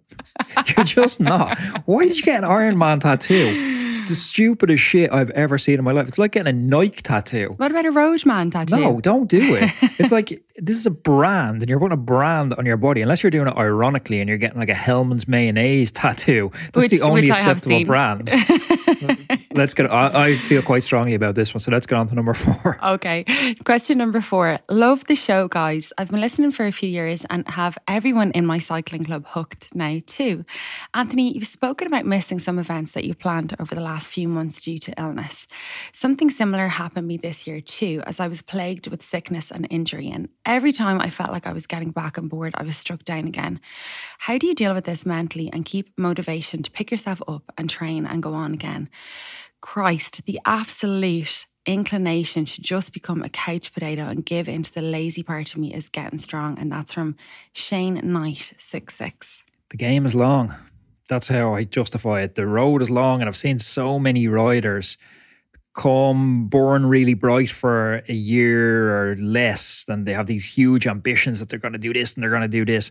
You're 0.77 0.85
just 0.85 1.19
not. 1.21 1.59
Why 1.87 2.07
did 2.07 2.17
you 2.17 2.23
get 2.23 2.45
an 2.45 2.51
Ironman 2.51 3.01
tattoo? 3.01 3.71
It's 3.91 4.09
the 4.09 4.15
stupidest 4.15 4.83
shit 4.83 5.13
I've 5.13 5.29
ever 5.31 5.59
seen 5.59 5.79
in 5.79 5.85
my 5.85 5.93
life. 5.93 6.09
It's 6.09 6.19
like 6.19 6.33
getting 6.33 6.49
a 6.49 6.59
Nike 6.59 7.03
tattoo. 7.03 7.53
What 7.59 7.71
about 7.71 7.85
a 7.85 7.91
Roadman 7.91 8.51
tattoo? 8.51 8.77
No, 8.77 9.01
don't 9.01 9.29
do 9.29 9.55
it. 9.55 9.71
it's 9.99 10.11
like 10.11 10.43
this 10.57 10.77
is 10.77 10.87
a 10.87 10.91
brand, 10.91 11.63
and 11.63 11.69
you're 11.69 11.79
putting 11.79 11.93
a 11.93 12.01
brand 12.01 12.55
on 12.55 12.65
your 12.65 12.79
body. 12.79 13.03
Unless 13.03 13.23
you're 13.23 13.31
doing 13.31 13.49
it 13.49 13.57
ironically, 13.57 14.21
and 14.21 14.29
you're 14.29 14.39
getting 14.39 14.59
like 14.59 14.71
a 14.71 14.75
Hellmann's 14.75 15.29
mayonnaise 15.29 15.93
tattoo. 15.93 16.51
That's 16.73 16.85
which, 16.85 16.91
the 16.91 17.03
only 17.03 17.29
acceptable 17.29 17.85
brand. 17.85 18.31
let's 19.55 19.75
get. 19.75 19.91
I, 19.91 20.27
I, 20.27 20.37
feel 20.37 20.63
quite 20.63 20.83
strongly 20.83 21.15
about 21.15 21.35
this 21.35 21.53
one, 21.55 21.61
so 21.61 21.71
let's 21.71 21.87
get 21.87 21.97
on 21.97 22.07
to 22.09 22.15
number 22.15 22.35
four. 22.35 22.79
Okay, 22.93 23.25
question 23.65 23.97
number 23.97 24.21
four. 24.21 24.59
Love 24.69 25.05
the 25.07 25.15
show, 25.15 25.49
guys. 25.49 25.93
I've 25.97 26.11
been 26.11 26.21
listening 26.21 26.51
for 26.51 26.67
a 26.67 26.73
few 26.73 26.89
years 26.89 27.25
and 27.31 27.47
have 27.49 27.79
everyone 27.87 28.33
in 28.33 28.45
my 28.45 28.59
cycling 28.59 29.05
club 29.05 29.25
hooked 29.27 29.75
now 29.75 30.01
too. 30.07 30.45
Anthony, 30.93 31.33
you've 31.33 31.47
spoken 31.47 31.87
about 31.87 32.07
missing 32.07 32.41
some 32.41 32.59
events 32.59 32.93
that 32.93 33.05
you 33.05 33.15
planned 33.15 33.55
over 33.61 33.75
the 33.75 33.81
last 33.81 34.09
few 34.09 34.29
months 34.29 34.61
due 34.61 34.79
to 34.79 35.01
illness. 35.01 35.47
Something 35.93 36.31
similar 36.31 36.69
happened 36.69 37.07
me 37.07 37.17
this 37.17 37.47
year 37.47 37.61
too, 37.61 38.03
as 38.07 38.21
I 38.21 38.29
was 38.29 38.43
plagued 38.43 38.89
with 38.89 39.03
sickness 39.03 39.51
and 39.51 39.67
injury, 39.71 40.11
and 40.11 40.29
every 40.45 40.73
time 40.73 41.01
I 41.01 41.11
felt 41.11 41.31
like 41.31 41.47
I 41.47 41.53
was 41.53 41.67
getting 41.67 41.93
back 41.93 42.19
on 42.19 42.29
board, 42.29 42.55
I 42.57 42.65
was 42.65 42.77
struck 42.77 43.05
down 43.05 43.27
again. 43.27 43.61
How 44.19 44.39
do 44.39 44.47
you 44.47 44.55
deal 44.55 44.75
with 44.75 44.85
this 44.85 45.07
mentally 45.07 45.51
and 45.53 45.65
keep 45.65 45.97
motivation 45.97 46.63
to 46.63 46.71
pick 46.71 46.91
yourself 46.91 47.23
up 47.29 47.53
and 47.57 47.71
train 47.71 48.07
and 48.07 48.23
go 48.23 48.35
on 48.35 48.55
again? 48.55 48.89
Christ, 49.63 50.27
the 50.27 50.39
absolute 50.45 51.47
inclination 51.65 52.45
to 52.45 52.61
just 52.61 52.93
become 52.93 53.23
a 53.23 53.29
couch 53.31 53.73
potato 53.73 54.03
and 54.03 54.27
give 54.27 54.49
into 54.49 54.73
the 54.73 54.83
lazy 54.83 55.23
part 55.23 55.55
of 55.55 55.61
me 55.61 55.73
is 55.73 55.89
getting 55.89 56.19
strong. 56.19 56.59
And 56.59 56.71
that's 56.71 56.93
from 56.93 57.17
Shane 57.53 58.01
Knight, 58.03 58.53
6'6. 58.59 59.43
The 59.71 59.77
game 59.79 60.05
is 60.05 60.15
long. 60.15 60.55
That's 61.09 61.29
how 61.29 61.55
I 61.55 61.65
justify 61.65 62.21
it. 62.23 62.35
The 62.35 62.47
road 62.47 62.83
is 62.83 62.91
long, 62.91 63.21
and 63.21 63.29
I've 63.29 63.37
seen 63.37 63.59
so 63.59 63.99
many 63.99 64.29
riders 64.29 64.99
come 65.75 66.49
born 66.49 66.87
really 66.87 67.15
bright 67.15 67.51
for 67.51 68.03
a 68.09 68.13
year 68.13 69.13
or 69.13 69.17
less, 69.17 69.85
and 69.89 70.07
they 70.07 70.13
have 70.13 70.27
these 70.27 70.57
huge 70.57 70.87
ambitions 70.87 71.41
that 71.41 71.49
they're 71.49 71.59
going 71.59 71.73
to 71.73 71.79
do 71.79 71.93
this 71.93 72.15
and 72.15 72.23
they're 72.23 72.31
going 72.31 72.43
to 72.43 72.49
do 72.49 72.65
this, 72.65 72.91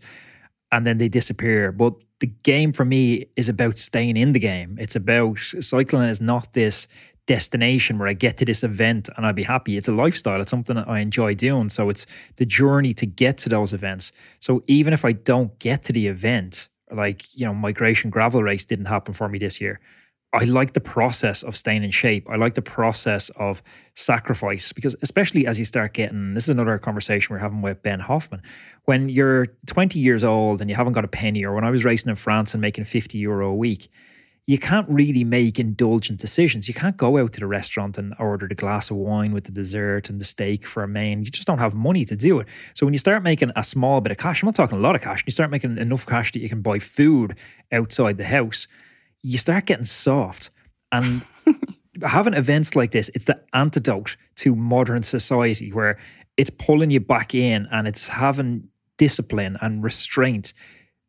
and 0.71 0.85
then 0.85 0.97
they 0.97 1.09
disappear. 1.09 1.71
But 1.71 1.93
the 2.19 2.27
game 2.27 2.71
for 2.71 2.85
me 2.85 3.27
is 3.35 3.49
about 3.49 3.77
staying 3.77 4.17
in 4.17 4.31
the 4.31 4.39
game. 4.39 4.77
It's 4.79 4.95
about 4.95 5.39
cycling 5.39 6.09
is 6.09 6.21
not 6.21 6.53
this 6.53 6.87
destination 7.27 7.97
where 7.97 8.07
I 8.07 8.13
get 8.13 8.37
to 8.37 8.45
this 8.45 8.63
event 8.63 9.09
and 9.15 9.25
I'll 9.25 9.33
be 9.33 9.43
happy. 9.43 9.77
It's 9.77 9.87
a 9.87 9.93
lifestyle. 9.93 10.41
It's 10.41 10.51
something 10.51 10.75
that 10.75 10.89
I 10.89 10.99
enjoy 10.99 11.35
doing. 11.35 11.69
So 11.69 11.89
it's 11.89 12.05
the 12.37 12.45
journey 12.45 12.93
to 12.95 13.05
get 13.05 13.37
to 13.39 13.49
those 13.49 13.73
events. 13.73 14.11
So 14.39 14.63
even 14.67 14.93
if 14.93 15.05
I 15.05 15.11
don't 15.11 15.57
get 15.59 15.83
to 15.85 15.93
the 15.93 16.07
event, 16.07 16.67
like, 16.91 17.25
you 17.33 17.45
know, 17.45 17.53
migration 17.53 18.09
gravel 18.09 18.43
race 18.43 18.65
didn't 18.65 18.87
happen 18.87 19.13
for 19.13 19.29
me 19.29 19.39
this 19.39 19.61
year. 19.61 19.79
I 20.33 20.45
like 20.45 20.73
the 20.73 20.81
process 20.81 21.43
of 21.43 21.57
staying 21.57 21.83
in 21.83 21.91
shape. 21.91 22.29
I 22.29 22.37
like 22.37 22.53
the 22.53 22.61
process 22.61 23.29
of 23.31 23.61
sacrifice 23.95 24.71
because, 24.71 24.95
especially 25.01 25.45
as 25.45 25.59
you 25.59 25.65
start 25.65 25.93
getting, 25.93 26.35
this 26.35 26.45
is 26.45 26.49
another 26.49 26.77
conversation 26.77 27.33
we're 27.33 27.39
having 27.39 27.61
with 27.61 27.83
Ben 27.83 27.99
Hoffman. 27.99 28.41
When 28.85 29.09
you're 29.09 29.47
20 29.65 29.99
years 29.99 30.23
old 30.23 30.61
and 30.61 30.69
you 30.69 30.75
haven't 30.77 30.93
got 30.93 31.03
a 31.03 31.09
penny, 31.09 31.43
or 31.43 31.53
when 31.53 31.65
I 31.65 31.69
was 31.69 31.83
racing 31.83 32.09
in 32.09 32.15
France 32.15 32.53
and 32.53 32.61
making 32.61 32.85
50 32.85 33.17
euro 33.17 33.49
a 33.49 33.53
week, 33.53 33.89
you 34.47 34.57
can't 34.57 34.87
really 34.89 35.25
make 35.25 35.59
indulgent 35.59 36.19
decisions. 36.19 36.69
You 36.69 36.73
can't 36.73 36.95
go 36.95 37.17
out 37.17 37.33
to 37.33 37.41
the 37.41 37.47
restaurant 37.47 37.97
and 37.97 38.15
order 38.17 38.47
the 38.47 38.55
glass 38.55 38.89
of 38.89 38.97
wine 38.97 39.33
with 39.33 39.43
the 39.43 39.51
dessert 39.51 40.09
and 40.09 40.19
the 40.19 40.25
steak 40.25 40.65
for 40.65 40.81
a 40.81 40.87
main. 40.87 41.25
You 41.25 41.31
just 41.31 41.47
don't 41.47 41.59
have 41.59 41.75
money 41.75 42.05
to 42.05 42.15
do 42.15 42.39
it. 42.39 42.47
So 42.73 42.85
when 42.85 42.93
you 42.93 42.99
start 42.99 43.21
making 43.21 43.51
a 43.55 43.63
small 43.65 43.99
bit 43.99 44.13
of 44.13 44.17
cash, 44.17 44.41
I'm 44.41 44.47
not 44.47 44.55
talking 44.55 44.77
a 44.77 44.81
lot 44.81 44.95
of 44.95 45.01
cash, 45.01 45.23
you 45.25 45.31
start 45.31 45.51
making 45.51 45.77
enough 45.77 46.05
cash 46.05 46.31
that 46.31 46.39
you 46.39 46.49
can 46.49 46.61
buy 46.61 46.79
food 46.79 47.37
outside 47.71 48.17
the 48.17 48.23
house 48.23 48.67
you 49.23 49.37
start 49.37 49.65
getting 49.65 49.85
soft. 49.85 50.49
And 50.91 51.25
having 52.03 52.33
events 52.33 52.75
like 52.75 52.91
this, 52.91 53.09
it's 53.13 53.25
the 53.25 53.41
antidote 53.53 54.17
to 54.37 54.55
modern 54.55 55.03
society 55.03 55.71
where 55.71 55.97
it's 56.37 56.49
pulling 56.49 56.91
you 56.91 56.99
back 56.99 57.35
in 57.35 57.67
and 57.71 57.87
it's 57.87 58.07
having 58.07 58.69
discipline 58.97 59.57
and 59.61 59.83
restraint 59.83 60.53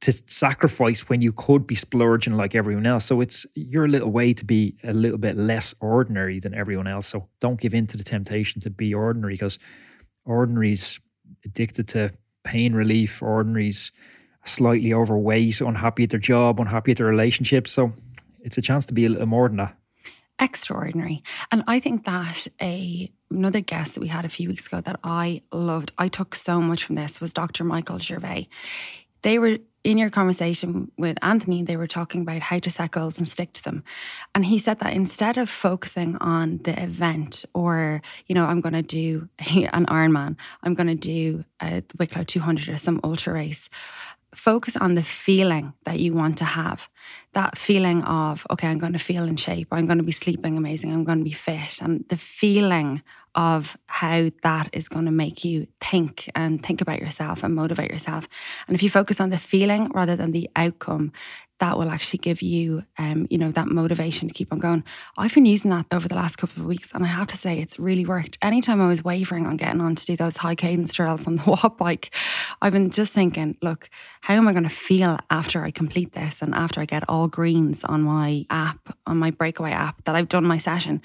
to 0.03 0.13
sacrifice 0.27 1.09
when 1.09 1.23
you 1.23 1.33
could 1.33 1.65
be 1.65 1.77
splurging 1.77 2.37
like 2.37 2.57
everyone 2.57 2.87
else. 2.87 3.05
So 3.05 3.21
it's 3.21 3.47
your 3.55 3.87
little 3.87 4.11
way 4.11 4.35
to 4.35 4.45
be 4.45 4.77
a 4.83 4.93
little 4.93 5.19
bit 5.19 5.37
less 5.37 5.75
ordinary 5.81 6.41
than 6.41 6.55
everyone 6.55 6.89
else. 6.89 7.07
So 7.07 7.29
don't 7.41 7.61
give 7.61 7.73
in 7.73 7.87
to 7.89 7.97
the 7.97 8.03
temptation 8.03 8.61
to 8.63 8.71
be 8.71 8.93
ordinary 8.93 9.35
because 9.35 9.61
ordinary's 10.25 10.99
addicted 11.45 11.87
to 11.89 12.11
pain 12.43 12.75
relief, 12.75 13.23
ordinary's 13.23 13.93
slightly 14.45 14.93
overweight, 14.93 15.61
unhappy 15.61 16.05
at 16.05 16.11
their 16.11 16.21
job, 16.21 16.61
unhappy 16.61 16.93
at 16.93 16.99
their 16.99 17.07
relationship. 17.07 17.69
So 17.69 17.93
it's 18.41 18.59
a 18.59 18.63
chance 18.63 18.87
to 18.87 18.95
be 18.95 19.05
a 19.05 19.09
little 19.09 19.27
more 19.27 19.49
than 19.49 19.59
that. 19.59 19.77
Extraordinary. 20.39 21.23
And 21.51 21.63
I 21.67 21.79
think 21.79 22.05
that 22.05 22.47
a 22.61 23.11
another 23.31 23.61
guest 23.61 23.95
that 23.95 24.01
we 24.01 24.09
had 24.09 24.25
a 24.25 24.29
few 24.29 24.49
weeks 24.49 24.67
ago 24.67 24.81
that 24.83 25.01
I 25.03 25.43
loved, 25.53 25.93
I 25.97 26.09
took 26.09 26.35
so 26.35 26.61
much 26.61 26.85
from 26.85 26.97
this 26.97 27.21
was 27.21 27.33
Dr. 27.33 27.65
Michael 27.65 27.99
Gervais. 27.99 28.49
They 29.23 29.39
were 29.39 29.59
in 29.85 29.99
your 29.99 30.11
conversation 30.11 30.93
with 30.97 31.19
Anthony, 31.23 31.63
they 31.63 31.77
were 31.77 31.89
talking 31.89 32.23
about 32.23 32.41
how 32.41 32.59
to 32.61 32.71
set 32.71 32.93
goals 32.93 33.19
and 33.19 33.27
stick 33.27 33.53
to 33.55 33.65
them. 33.65 33.83
And 34.35 34.45
he 34.45 34.59
said 34.59 34.79
that 34.79 34.93
instead 34.93 35.39
of 35.39 35.51
focusing 35.51 36.17
on 36.19 36.59
the 36.59 36.81
event 36.81 37.45
or, 37.53 38.01
you 38.27 38.35
know, 38.35 38.45
I'm 38.45 38.61
going 38.61 38.75
to 38.75 38.83
do 38.83 39.29
an 39.39 39.87
Ironman, 39.87 40.37
I'm 40.63 40.75
going 40.75 40.87
to 40.87 40.95
do 40.95 41.45
a, 41.61 41.83
Wicklow 41.99 42.23
200 42.23 42.69
or 42.69 42.77
some 42.77 43.01
ultra 43.03 43.33
race, 43.33 43.69
focus 44.35 44.77
on 44.77 44.95
the 44.95 45.03
feeling 45.03 45.75
that 45.85 45.99
you 45.99 46.15
want 46.15 46.39
to 46.39 46.45
have. 46.45 46.89
That 47.35 47.59
feeling 47.59 48.03
of, 48.05 48.47
okay, 48.51 48.69
I'm 48.69 48.79
going 48.79 48.93
to 48.93 48.99
feel 48.99 49.25
in 49.25 49.37
shape, 49.37 49.69
I'm 49.71 49.87
going 49.87 49.99
to 49.99 50.05
be 50.05 50.13
sleeping 50.13 50.57
amazing, 50.57 50.93
I'm 50.93 51.05
going 51.05 51.19
to 51.19 51.25
be 51.25 51.33
fit. 51.33 51.81
And 51.81 52.05
the 52.09 52.17
feeling 52.17 53.03
of 53.35 53.77
how 53.87 54.31
that 54.43 54.69
is 54.73 54.89
going 54.89 55.07
to 55.07 55.11
make 55.11 55.45
you 55.45 55.67
think 55.81 56.31
and 56.35 56.63
think 56.63 56.81
about 56.81 57.01
yourself 57.01 57.43
and 57.43 57.55
motivate 57.55 57.91
yourself. 57.91 58.29
And 58.67 58.75
if 58.75 58.83
you 58.83 58.91
focus 58.91 59.21
on 59.21 59.31
the 59.31 59.39
feeling 59.39 59.91
rather 59.95 60.17
than 60.17 60.33
the 60.33 60.51
outcome, 60.55 61.13
that 61.63 61.79
will 61.79 61.91
actually 61.91 62.19
give 62.19 62.43
you, 62.43 62.83
um, 62.99 63.25
you 63.31 63.39
know, 63.39 63.53
that 63.53 63.69
motivation 63.69 64.27
to 64.27 64.35
keep 64.35 64.53
on 64.53 64.59
going. 64.59 64.83
I've 65.17 65.33
been 65.33 65.47
using 65.47 65.71
that 65.71 65.87
over 65.93 66.09
the 66.09 66.17
last 66.17 66.35
couple 66.35 66.61
of 66.61 66.67
weeks, 66.67 66.91
and 66.93 67.05
I 67.05 67.07
have 67.07 67.29
to 67.29 67.37
say 67.37 67.61
it's 67.61 67.79
really 67.79 68.05
worked. 68.05 68.37
Anytime 68.43 68.81
I 68.81 68.89
was 68.89 69.05
wavering 69.05 69.47
on 69.47 69.59
getting 69.59 69.81
on 69.81 69.95
to 69.95 70.05
do 70.05 70.17
those 70.17 70.39
high 70.39 70.57
cadence 70.57 70.93
drills 70.93 71.25
on 71.25 71.37
the 71.37 71.43
Wattbike, 71.45 72.13
I've 72.61 72.73
been 72.73 72.91
just 72.91 73.13
thinking, 73.13 73.57
look, 73.63 73.89
how 74.23 74.35
am 74.35 74.49
I 74.49 74.53
going 74.53 74.65
to 74.65 74.69
feel 74.69 75.19
after 75.31 75.63
I 75.65 75.71
complete 75.71 76.15
this 76.15 76.43
and 76.43 76.53
after 76.53 76.81
I 76.81 76.85
get 76.85 77.09
all 77.09 77.29
greens 77.29 77.85
on 77.85 78.03
my 78.03 78.45
app, 78.51 78.99
on 79.07 79.19
my 79.19 79.31
breakaway 79.31 79.71
app 79.71 80.03
that 80.05 80.17
I've 80.17 80.29
done 80.29 80.45
my 80.45 80.59
session? 80.59 81.01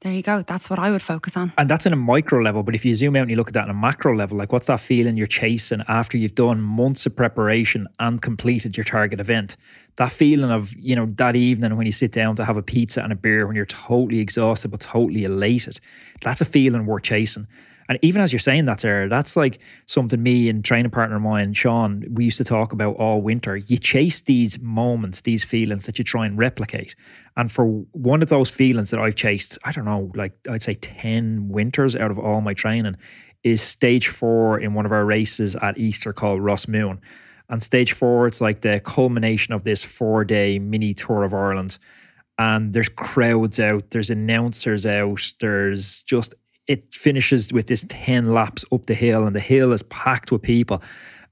There 0.00 0.12
you 0.12 0.22
go. 0.22 0.42
That's 0.42 0.70
what 0.70 0.78
I 0.78 0.92
would 0.92 1.02
focus 1.02 1.36
on. 1.36 1.52
And 1.58 1.68
that's 1.68 1.84
in 1.84 1.92
a 1.92 1.96
micro 1.96 2.40
level. 2.40 2.62
But 2.62 2.76
if 2.76 2.84
you 2.84 2.94
zoom 2.94 3.16
out 3.16 3.22
and 3.22 3.30
you 3.30 3.36
look 3.36 3.48
at 3.48 3.54
that 3.54 3.64
in 3.64 3.70
a 3.70 3.74
macro 3.74 4.14
level, 4.14 4.38
like 4.38 4.52
what's 4.52 4.68
that 4.68 4.78
feeling 4.78 5.16
you're 5.16 5.26
chasing 5.26 5.82
after 5.88 6.16
you've 6.16 6.36
done 6.36 6.60
months 6.60 7.04
of 7.04 7.16
preparation 7.16 7.88
and 7.98 8.22
completed 8.22 8.76
your 8.76 8.84
target 8.84 9.18
event? 9.18 9.56
That 9.96 10.12
feeling 10.12 10.52
of, 10.52 10.72
you 10.76 10.94
know, 10.94 11.06
that 11.16 11.34
evening 11.34 11.76
when 11.76 11.86
you 11.86 11.92
sit 11.92 12.12
down 12.12 12.36
to 12.36 12.44
have 12.44 12.56
a 12.56 12.62
pizza 12.62 13.02
and 13.02 13.12
a 13.12 13.16
beer 13.16 13.44
when 13.46 13.56
you're 13.56 13.66
totally 13.66 14.20
exhausted 14.20 14.70
but 14.70 14.80
totally 14.80 15.24
elated, 15.24 15.80
that's 16.20 16.40
a 16.40 16.44
feeling 16.44 16.86
worth 16.86 17.02
chasing. 17.02 17.48
And 17.88 17.98
even 18.02 18.20
as 18.20 18.32
you're 18.32 18.38
saying 18.40 18.66
that, 18.66 18.80
Sarah, 18.80 19.08
that's 19.08 19.34
like 19.34 19.60
something 19.86 20.22
me 20.22 20.48
and 20.48 20.64
training 20.64 20.90
partner 20.90 21.16
of 21.16 21.22
mine, 21.22 21.54
Sean, 21.54 22.04
we 22.10 22.26
used 22.26 22.36
to 22.38 22.44
talk 22.44 22.72
about 22.72 22.96
all 22.96 23.22
winter. 23.22 23.56
You 23.56 23.78
chase 23.78 24.20
these 24.20 24.60
moments, 24.60 25.22
these 25.22 25.42
feelings 25.42 25.86
that 25.86 25.98
you 25.98 26.04
try 26.04 26.26
and 26.26 26.36
replicate. 26.36 26.94
And 27.36 27.50
for 27.50 27.66
one 27.92 28.22
of 28.22 28.28
those 28.28 28.50
feelings 28.50 28.90
that 28.90 29.00
I've 29.00 29.16
chased, 29.16 29.58
I 29.64 29.72
don't 29.72 29.86
know, 29.86 30.12
like 30.14 30.34
I'd 30.48 30.62
say 30.62 30.74
10 30.74 31.48
winters 31.48 31.96
out 31.96 32.10
of 32.10 32.18
all 32.18 32.40
my 32.40 32.52
training, 32.52 32.96
is 33.42 33.62
stage 33.62 34.08
four 34.08 34.58
in 34.58 34.74
one 34.74 34.84
of 34.84 34.92
our 34.92 35.04
races 35.04 35.56
at 35.56 35.78
Easter 35.78 36.12
called 36.12 36.40
Rás 36.40 36.66
Mumhan. 36.66 36.98
And 37.48 37.62
stage 37.62 37.92
four, 37.92 38.26
it's 38.26 38.42
like 38.42 38.60
the 38.60 38.80
culmination 38.80 39.54
of 39.54 39.64
this 39.64 39.82
four 39.82 40.24
day 40.24 40.58
mini 40.58 40.92
tour 40.92 41.24
of 41.24 41.32
Ireland 41.32 41.78
and 42.38 42.72
there's 42.72 42.88
crowds 42.88 43.58
out, 43.58 43.90
there's 43.90 44.10
announcers 44.10 44.86
out, 44.86 45.32
there's 45.40 46.04
just 46.04 46.34
it 46.68 46.94
finishes 46.94 47.52
with 47.52 47.66
this 47.66 47.84
10 47.88 48.32
laps 48.32 48.64
up 48.70 48.86
the 48.86 48.94
hill 48.94 49.26
and 49.26 49.34
the 49.34 49.40
hill 49.40 49.72
is 49.72 49.82
packed 49.84 50.30
with 50.30 50.42
people. 50.42 50.82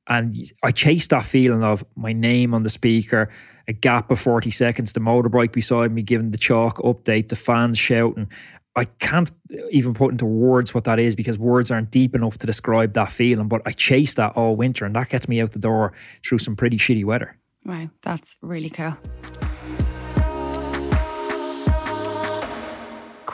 And 0.08 0.36
I 0.62 0.70
chased 0.70 1.10
that 1.10 1.26
feeling 1.26 1.62
of 1.62 1.84
my 1.94 2.12
name 2.12 2.54
on 2.54 2.62
the 2.62 2.70
speaker, 2.70 3.28
a 3.68 3.72
gap 3.72 4.10
of 4.10 4.18
40 4.18 4.50
seconds, 4.50 4.92
the 4.92 5.00
motorbike 5.00 5.52
beside 5.52 5.92
me 5.92 6.02
giving 6.02 6.30
the 6.30 6.38
chalk 6.38 6.78
update, 6.78 7.28
the 7.28 7.36
fans 7.36 7.76
shouting. 7.76 8.30
I 8.76 8.84
can't 8.84 9.30
even 9.70 9.94
put 9.94 10.12
into 10.12 10.26
words 10.26 10.74
what 10.74 10.84
that 10.84 10.98
is 10.98 11.16
because 11.16 11.38
words 11.38 11.70
aren't 11.70 11.90
deep 11.90 12.14
enough 12.14 12.38
to 12.38 12.46
describe 12.46 12.94
that 12.94 13.10
feeling. 13.10 13.48
But 13.48 13.62
I 13.66 13.72
chased 13.72 14.16
that 14.16 14.36
all 14.36 14.56
winter 14.56 14.84
and 14.84 14.94
that 14.96 15.10
gets 15.10 15.28
me 15.28 15.40
out 15.40 15.52
the 15.52 15.58
door 15.58 15.92
through 16.26 16.38
some 16.38 16.56
pretty 16.56 16.78
shitty 16.78 17.04
weather. 17.04 17.36
Wow, 17.64 17.90
that's 18.02 18.36
really 18.42 18.70
cool. 18.70 18.96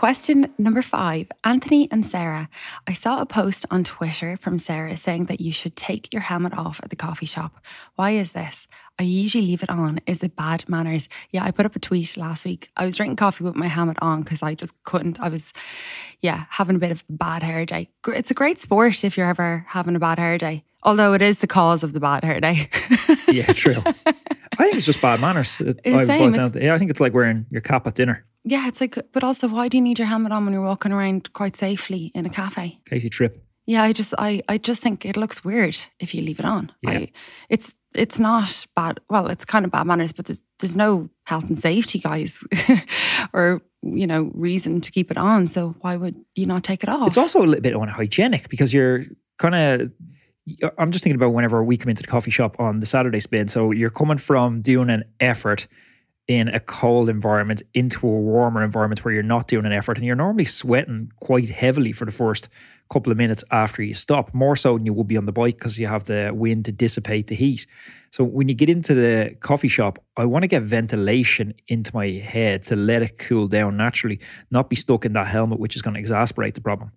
Question 0.03 0.53
number 0.59 0.83
five 0.83 1.29
Anthony 1.45 1.87
and 1.93 2.05
Sarah. 2.05 2.49
I 2.89 2.93
saw 2.93 3.21
a 3.21 3.25
post 3.25 3.65
on 3.71 3.85
Twitter 3.85 4.37
from 4.37 4.59
Sarah 4.59 4.97
saying 4.97 5.27
that 5.27 5.41
you 5.41 5.53
should 5.53 5.77
take 5.77 6.13
your 6.13 6.23
helmet 6.23 6.55
off 6.59 6.81
at 6.83 6.91
the 6.91 6.97
coffee 6.97 7.25
shop. 7.25 7.65
Why 7.95 8.11
is 8.11 8.33
this? 8.33 8.67
I 8.99 9.05
usually 9.05 9.47
leave 9.47 9.63
it 9.63 9.71
on. 9.71 10.01
Is 10.09 10.25
it 10.25 10.35
bad 10.35 10.69
manners? 10.69 11.09
Yeah, 11.31 11.45
I 11.45 11.53
put 11.53 11.67
up 11.67 11.77
a 11.77 11.79
tweet 11.79 12.17
last 12.17 12.45
week. 12.45 12.69
I 12.77 12.85
was 12.85 12.97
drinking 12.97 13.15
coffee 13.15 13.45
with 13.45 13.55
my 13.55 13.69
helmet 13.69 13.97
on 14.03 14.23
because 14.23 14.43
I 14.43 14.57
just 14.57 14.73
couldn't. 14.83 15.21
I 15.21 15.29
was, 15.29 15.53
yeah, 16.19 16.47
having 16.51 16.75
a 16.75 16.81
bit 16.81 16.91
of 16.91 17.05
a 17.09 17.13
bad 17.13 17.45
hair 17.45 17.65
day. 17.65 17.89
It's 18.09 18.33
a 18.33 18.35
great 18.35 18.59
sport 18.59 19.05
if 19.05 19.17
you're 19.17 19.29
ever 19.29 19.65
having 19.69 19.95
a 19.95 20.01
bad 20.01 20.19
hair 20.19 20.37
day, 20.37 20.65
although 20.83 21.13
it 21.13 21.23
is 21.23 21.39
the 21.39 21.47
cause 21.47 21.85
of 21.85 21.93
the 21.93 22.01
bad 22.01 22.25
hair 22.25 22.41
day. 22.41 22.69
yeah, 23.29 23.53
true. 23.53 23.81
I 24.07 24.65
think 24.65 24.75
it's 24.75 24.87
just 24.87 25.01
bad 25.01 25.21
manners. 25.21 25.59
I, 25.61 26.07
same, 26.07 26.35
yeah, 26.35 26.75
I 26.75 26.79
think 26.79 26.91
it's 26.91 27.01
like 27.01 27.15
wearing 27.15 27.47
your 27.51 27.61
cap 27.61 27.87
at 27.87 27.95
dinner. 27.95 28.27
Yeah, 28.45 28.69
it's 28.69 28.81
like, 28.81 28.99
but 29.13 29.23
also, 29.23 29.49
why 29.49 29.69
do 29.69 29.77
you 29.77 29.83
need 29.83 29.99
your 29.99 30.09
helmet 30.09 30.33
on 30.33 30.45
when 30.45 30.55
you're 30.55 30.65
walking 30.65 30.93
around 30.93 31.33
quite 31.33 31.57
safely 31.57 32.11
in 32.15 32.27
a 32.27 32.31
cafe? 32.31 32.81
Casey 32.89 33.09
trip. 33.09 33.45
Yeah, 33.67 33.85
I 33.85 33.93
just, 33.93 34.13
I, 34.19 34.43
I 34.49 34.59
just 34.59 34.83
think 34.83 35.07
it 35.07 35.17
looks 35.17 35.45
weird 35.45 35.79
if 36.01 36.15
you 36.15 36.23
leave 36.23 36.41
it 36.41 36.45
on. 36.45 36.73
Yeah. 36.83 36.91
I, 36.91 37.13
it's, 37.49 37.77
it's 37.95 38.19
not 38.19 38.67
bad. 38.75 38.99
Well, 39.09 39.29
it's 39.29 39.45
kind 39.45 39.65
of 39.65 39.71
bad 39.71 39.87
manners, 39.87 40.13
but 40.13 40.27
there's, 40.27 40.43
there's 40.59 40.75
no 40.75 41.09
health 41.27 41.49
and 41.49 41.59
safety 41.59 42.01
guys, 42.01 42.43
or 43.33 43.63
you 43.83 44.07
know, 44.07 44.31
reason 44.35 44.81
to 44.81 44.91
keep 44.91 45.11
it 45.11 45.17
on. 45.17 45.49
So 45.49 45.77
why 45.81 45.97
would 45.97 46.17
you 46.35 46.47
not 46.47 46.65
take 46.65 46.83
it 46.83 46.89
off? 46.89 47.09
It's 47.09 47.17
also 47.17 47.41
a 47.41 47.47
little 47.47 47.61
bit 47.61 47.75
unhygienic 47.75 48.49
because 48.49 48.73
you're 48.73 49.05
kind 49.39 49.55
of 49.55 49.93
I'm 50.77 50.91
just 50.91 51.05
thinking 51.05 51.17
about 51.17 51.33
whenever 51.33 51.63
we 51.63 51.77
come 51.77 51.91
into 51.91 52.03
the 52.03 52.09
coffee 52.09 52.31
shop 52.31 52.57
on 52.59 52.81
the 52.81 52.87
Saturday 52.87 53.21
spin. 53.21 53.49
So 53.49 53.71
you're 53.71 53.91
coming 53.91 54.19
from 54.19 54.61
doing 54.61 54.91
an 54.91 55.05
effort 55.21 55.69
in 56.33 56.49
a 56.49 56.59
cold 56.59 57.11
environment 57.11 57.63
into 57.75 58.07
a 58.07 58.11
warmer 58.11 58.65
environment 58.65 59.05
where 59.05 59.13
you're 59.13 59.23
not 59.23 59.47
doing 59.49 59.67
an 59.67 59.73
effort 59.73 59.99
and 59.99 60.07
you're 60.07 60.17
normally 60.17 60.47
sweating 60.47 61.13
quite 61.17 61.51
heavily 61.51 61.93
for 61.93 62.07
the 62.07 62.11
first 62.11 62.49
couple 62.91 63.13
of 63.13 63.19
minutes 63.19 63.45
after 63.51 63.83
you 63.83 63.93
stop, 63.93 64.33
more 64.33 64.57
so 64.57 64.77
than 64.77 64.87
you 64.87 64.93
would 64.95 65.07
be 65.07 65.17
on 65.17 65.27
the 65.27 65.33
bike 65.33 65.59
because 65.59 65.79
you 65.79 65.87
have 65.87 66.05
the 66.05 66.31
wind 66.35 66.65
to 66.65 66.73
dissipate 66.73 67.27
the 67.27 67.35
heat. 67.35 67.67
So 68.11 68.25
when 68.25 68.49
you 68.49 68.55
get 68.55 68.69
into 68.71 68.95
the 68.95 69.37
coffee 69.41 69.69
shop, 69.69 70.03
I 70.17 70.25
want 70.25 70.43
to 70.43 70.49
get 70.49 70.63
ventilation 70.63 71.55
into 71.69 71.95
my 71.95 72.09
head 72.09 72.65
to 72.65 72.77
let 72.77 73.03
it 73.03 73.19
cool 73.19 73.47
down 73.47 73.77
naturally, 73.77 74.19
not 74.51 74.71
be 74.71 74.77
stuck 74.77 75.05
in 75.05 75.13
that 75.13 75.27
helmet, 75.27 75.59
which 75.59 75.77
is 75.77 75.83
going 75.83 75.95
to 75.95 76.01
exasperate 76.01 76.55
the 76.55 76.61
problem. 76.61 76.93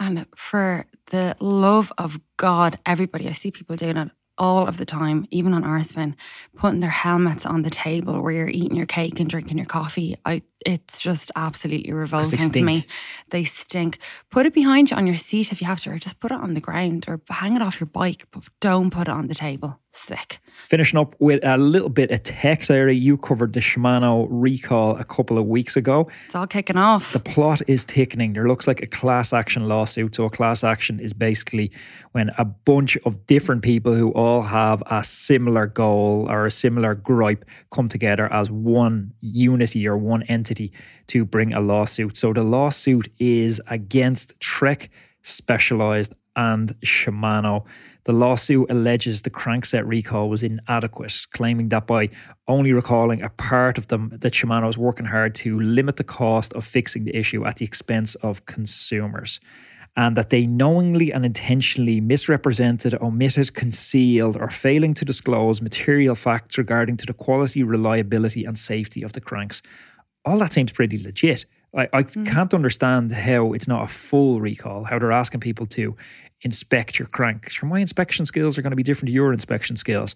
And 0.00 0.26
for 0.34 0.86
the 1.06 1.36
love 1.40 1.92
of 1.98 2.18
God, 2.36 2.78
everybody, 2.84 3.28
I 3.28 3.32
see 3.32 3.50
people 3.50 3.76
doing 3.76 3.96
it 3.96 4.10
all 4.42 4.66
of 4.66 4.76
the 4.76 4.84
time, 4.84 5.24
even 5.30 5.54
on 5.54 5.62
RSPN, 5.62 6.16
putting 6.56 6.80
their 6.80 6.90
helmets 6.90 7.46
on 7.46 7.62
the 7.62 7.70
table 7.70 8.20
where 8.20 8.32
you're 8.32 8.48
eating 8.48 8.76
your 8.76 8.86
cake 8.86 9.20
and 9.20 9.30
drinking 9.30 9.56
your 9.56 9.66
coffee. 9.66 10.16
I 10.26 10.42
it's 10.66 11.00
just 11.00 11.30
absolutely 11.36 11.92
revolting 11.92 12.50
to 12.50 12.62
me. 12.62 12.86
They 13.30 13.44
stink. 13.44 13.98
Put 14.30 14.46
it 14.46 14.52
behind 14.52 14.90
you 14.90 14.96
on 14.96 15.06
your 15.06 15.16
seat 15.16 15.52
if 15.52 15.60
you 15.60 15.68
have 15.68 15.80
to, 15.82 15.90
or 15.90 15.98
just 15.98 16.18
put 16.18 16.32
it 16.32 16.40
on 16.40 16.54
the 16.54 16.60
ground 16.60 17.04
or 17.06 17.20
hang 17.30 17.54
it 17.54 17.62
off 17.62 17.80
your 17.80 17.86
bike, 17.86 18.26
but 18.32 18.42
don't 18.60 18.90
put 18.90 19.02
it 19.02 19.12
on 19.12 19.28
the 19.28 19.34
table. 19.34 19.78
Sick. 19.92 20.40
Finishing 20.68 20.98
up 20.98 21.14
with 21.18 21.44
a 21.44 21.58
little 21.58 21.88
bit 21.88 22.10
of 22.10 22.22
tech, 22.22 22.64
Sarah. 22.64 22.94
You 22.94 23.18
covered 23.18 23.52
the 23.52 23.60
Shimano 23.60 24.26
recall 24.30 24.96
a 24.96 25.04
couple 25.04 25.36
of 25.36 25.46
weeks 25.46 25.76
ago. 25.76 26.08
It's 26.26 26.34
all 26.34 26.46
kicking 26.46 26.76
off. 26.76 27.12
The 27.12 27.20
plot 27.20 27.60
is 27.66 27.84
thickening. 27.84 28.32
There 28.32 28.48
looks 28.48 28.66
like 28.66 28.82
a 28.82 28.86
class 28.86 29.32
action 29.32 29.68
lawsuit. 29.68 30.14
So, 30.14 30.24
a 30.24 30.30
class 30.30 30.64
action 30.64 30.98
is 30.98 31.12
basically 31.12 31.72
when 32.12 32.30
a 32.38 32.44
bunch 32.44 32.96
of 33.04 33.26
different 33.26 33.62
people 33.62 33.94
who 33.94 34.10
all 34.12 34.42
have 34.42 34.82
a 34.86 35.04
similar 35.04 35.66
goal 35.66 36.26
or 36.30 36.46
a 36.46 36.50
similar 36.50 36.94
gripe 36.94 37.44
come 37.70 37.88
together 37.88 38.32
as 38.32 38.50
one 38.50 39.12
unity 39.20 39.86
or 39.86 39.96
one 39.96 40.22
entity 40.24 40.72
to 41.08 41.24
bring 41.24 41.52
a 41.52 41.60
lawsuit. 41.60 42.16
So, 42.16 42.32
the 42.32 42.42
lawsuit 42.42 43.08
is 43.18 43.60
against 43.66 44.40
Trek 44.40 44.90
Specialized 45.22 46.14
and 46.34 46.74
Shimano. 46.80 47.64
The 48.04 48.12
lawsuit 48.12 48.68
alleges 48.68 49.22
the 49.22 49.30
crankset 49.30 49.86
recall 49.86 50.28
was 50.28 50.42
inadequate, 50.42 51.26
claiming 51.32 51.68
that 51.68 51.86
by 51.86 52.10
only 52.48 52.72
recalling 52.72 53.22
a 53.22 53.28
part 53.28 53.78
of 53.78 53.88
them, 53.88 54.10
that 54.20 54.32
Shimano 54.32 54.68
is 54.68 54.76
working 54.76 55.06
hard 55.06 55.34
to 55.36 55.58
limit 55.60 55.96
the 55.96 56.04
cost 56.04 56.52
of 56.54 56.64
fixing 56.64 57.04
the 57.04 57.16
issue 57.16 57.44
at 57.44 57.58
the 57.58 57.64
expense 57.64 58.16
of 58.16 58.44
consumers. 58.44 59.38
And 59.94 60.16
that 60.16 60.30
they 60.30 60.46
knowingly 60.46 61.12
and 61.12 61.24
intentionally 61.24 62.00
misrepresented, 62.00 62.94
omitted, 63.00 63.54
concealed, 63.54 64.38
or 64.40 64.48
failing 64.48 64.94
to 64.94 65.04
disclose 65.04 65.60
material 65.60 66.14
facts 66.14 66.56
regarding 66.58 66.96
to 66.96 67.06
the 67.06 67.12
quality, 67.12 67.62
reliability, 67.62 68.44
and 68.44 68.58
safety 68.58 69.02
of 69.02 69.12
the 69.12 69.20
cranks. 69.20 69.62
All 70.24 70.38
that 70.38 70.54
seems 70.54 70.72
pretty 70.72 71.00
legit. 71.00 71.44
I, 71.76 71.88
I 71.92 72.02
mm. 72.02 72.26
can't 72.26 72.52
understand 72.52 73.12
how 73.12 73.52
it's 73.52 73.68
not 73.68 73.84
a 73.84 73.88
full 73.88 74.40
recall, 74.40 74.84
how 74.84 74.98
they're 74.98 75.12
asking 75.12 75.40
people 75.40 75.66
to 75.66 75.96
inspect 76.42 76.98
your 76.98 77.08
crank. 77.08 77.48
Sure, 77.50 77.68
my 77.68 77.80
inspection 77.80 78.26
skills 78.26 78.58
are 78.58 78.62
going 78.62 78.72
to 78.72 78.76
be 78.76 78.82
different 78.82 79.08
to 79.08 79.12
your 79.12 79.32
inspection 79.32 79.76
skills. 79.76 80.14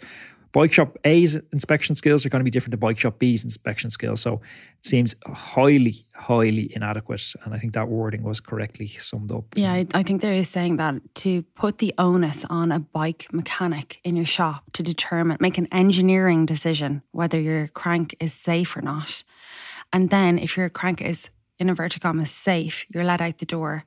bike 0.53 0.73
shop 0.73 0.97
A's 1.05 1.37
inspection 1.53 1.95
skills 1.95 2.27
are 2.27 2.29
going 2.29 2.41
to 2.41 2.45
be 2.45 2.51
different 2.51 2.73
to 2.73 2.77
bike 2.77 2.99
shop 2.99 3.19
B's 3.19 3.45
inspection 3.45 3.91
skills. 3.91 4.21
So 4.21 4.35
it 4.35 4.87
seems 4.87 5.15
highly, 5.27 6.07
highly 6.15 6.73
inadequate. 6.75 7.35
And 7.45 7.55
I 7.55 7.59
think 7.59 7.75
that 7.75 7.89
wording 7.89 8.23
was 8.23 8.41
correctly 8.41 8.89
summed 8.89 9.33
up. 9.33 9.45
Yeah, 9.55 9.73
I, 9.73 9.87
I 9.95 10.03
think 10.03 10.23
there 10.23 10.33
is 10.33 10.49
saying 10.49 10.77
that 10.77 10.95
to 11.17 11.43
put 11.55 11.79
the 11.79 11.95
onus 11.97 12.45
on 12.51 12.73
a 12.73 12.81
bike 12.81 13.29
mechanic 13.33 14.01
in 14.05 14.17
your 14.17 14.27
shop 14.27 14.65
to 14.73 14.83
determine, 14.83 15.39
make 15.41 15.59
an 15.59 15.69
engineering 15.73 16.45
decision 16.45 17.03
whether 17.13 17.41
your 17.41 17.69
crank 17.69 18.17
is 18.21 18.35
safe 18.35 18.77
or 18.77 18.83
not. 18.83 19.23
And 19.93 20.11
then 20.11 20.39
if 20.39 20.57
your 20.57 20.69
crank 20.69 21.01
is, 21.01 21.29
in 21.59 21.69
inverted 21.69 22.03
commas, 22.03 22.31
safe, 22.31 22.85
you're 22.89 23.05
let 23.05 23.21
out 23.21 23.39
the 23.39 23.47
door. 23.47 23.85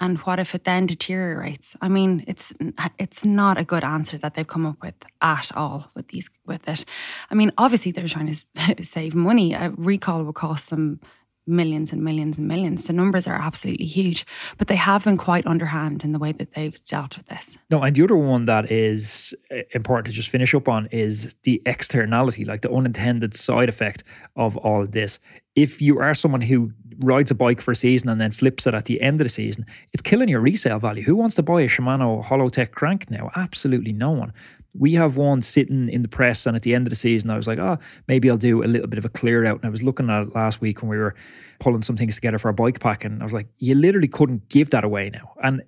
And 0.00 0.18
what 0.20 0.38
if 0.38 0.54
it 0.54 0.64
then 0.64 0.86
deteriorates? 0.86 1.76
I 1.80 1.88
mean 1.88 2.24
it's 2.26 2.52
it's 2.98 3.24
not 3.24 3.58
a 3.58 3.64
good 3.64 3.82
answer 3.82 4.16
that 4.18 4.34
they've 4.34 4.46
come 4.46 4.66
up 4.66 4.80
with 4.80 4.94
at 5.20 5.50
all 5.56 5.90
with 5.96 6.08
these 6.08 6.30
with 6.46 6.68
it. 6.68 6.84
I 7.30 7.34
mean 7.34 7.50
obviously 7.58 7.92
they're 7.92 8.06
trying 8.06 8.32
to 8.32 8.84
save 8.84 9.14
money. 9.14 9.54
A 9.54 9.70
recall 9.70 10.22
will 10.22 10.32
cost 10.32 10.70
them 10.70 11.00
millions 11.48 11.92
and 11.92 12.04
millions 12.04 12.36
and 12.38 12.46
millions. 12.46 12.84
The 12.84 12.92
numbers 12.92 13.26
are 13.26 13.34
absolutely 13.34 13.86
huge 13.86 14.24
but 14.56 14.68
they 14.68 14.76
have 14.76 15.02
been 15.02 15.16
quite 15.16 15.46
underhand 15.46 16.04
in 16.04 16.12
the 16.12 16.18
way 16.20 16.30
that 16.30 16.54
they've 16.54 16.78
dealt 16.84 17.16
with 17.16 17.26
this. 17.26 17.58
No 17.68 17.82
and 17.82 17.96
the 17.96 18.04
other 18.04 18.16
one 18.16 18.44
that 18.44 18.70
is 18.70 19.34
uh, 19.50 19.62
important 19.72 20.06
to 20.06 20.12
just 20.12 20.28
finish 20.28 20.54
up 20.54 20.68
on 20.68 20.86
is 20.92 21.34
the 21.42 21.60
externality 21.66 22.44
like 22.44 22.62
the 22.62 22.70
unintended 22.70 23.36
side 23.36 23.68
effect 23.68 24.04
of 24.36 24.56
all 24.58 24.82
of 24.82 24.92
this 24.92 25.18
if 25.58 25.82
you 25.82 25.98
are 25.98 26.14
someone 26.14 26.42
who 26.42 26.72
rides 27.00 27.30
a 27.30 27.34
bike 27.34 27.60
for 27.60 27.72
a 27.72 27.76
season 27.76 28.08
and 28.08 28.20
then 28.20 28.30
flips 28.30 28.66
it 28.66 28.74
at 28.74 28.84
the 28.84 29.00
end 29.00 29.20
of 29.20 29.24
the 29.24 29.30
season, 29.30 29.66
it's 29.92 30.02
killing 30.02 30.28
your 30.28 30.40
resale 30.40 30.78
value. 30.78 31.02
Who 31.02 31.16
wants 31.16 31.34
to 31.36 31.42
buy 31.42 31.62
a 31.62 31.68
Shimano 31.68 32.24
Hollowtech 32.24 32.70
crank 32.70 33.10
now? 33.10 33.30
Absolutely 33.36 33.92
no 33.92 34.12
one. 34.12 34.32
We 34.74 34.94
have 34.94 35.16
one 35.16 35.42
sitting 35.42 35.88
in 35.88 36.02
the 36.02 36.08
press, 36.08 36.46
and 36.46 36.54
at 36.54 36.62
the 36.62 36.74
end 36.74 36.86
of 36.86 36.90
the 36.90 36.96
season, 36.96 37.30
I 37.30 37.36
was 37.36 37.48
like, 37.48 37.58
oh, 37.58 37.78
maybe 38.06 38.30
I'll 38.30 38.36
do 38.36 38.62
a 38.62 38.66
little 38.66 38.86
bit 38.86 38.98
of 38.98 39.04
a 39.04 39.08
clear 39.08 39.44
out. 39.44 39.56
And 39.56 39.66
I 39.66 39.70
was 39.70 39.82
looking 39.82 40.08
at 40.10 40.22
it 40.22 40.34
last 40.34 40.60
week 40.60 40.80
when 40.80 40.88
we 40.88 40.98
were 40.98 41.16
pulling 41.58 41.82
some 41.82 41.96
things 41.96 42.14
together 42.14 42.38
for 42.38 42.48
a 42.48 42.54
bike 42.54 42.78
pack, 42.78 43.04
and 43.04 43.20
I 43.20 43.24
was 43.24 43.32
like, 43.32 43.48
you 43.58 43.74
literally 43.74 44.06
couldn't 44.08 44.48
give 44.48 44.70
that 44.70 44.84
away 44.84 45.10
now. 45.10 45.32
And 45.42 45.62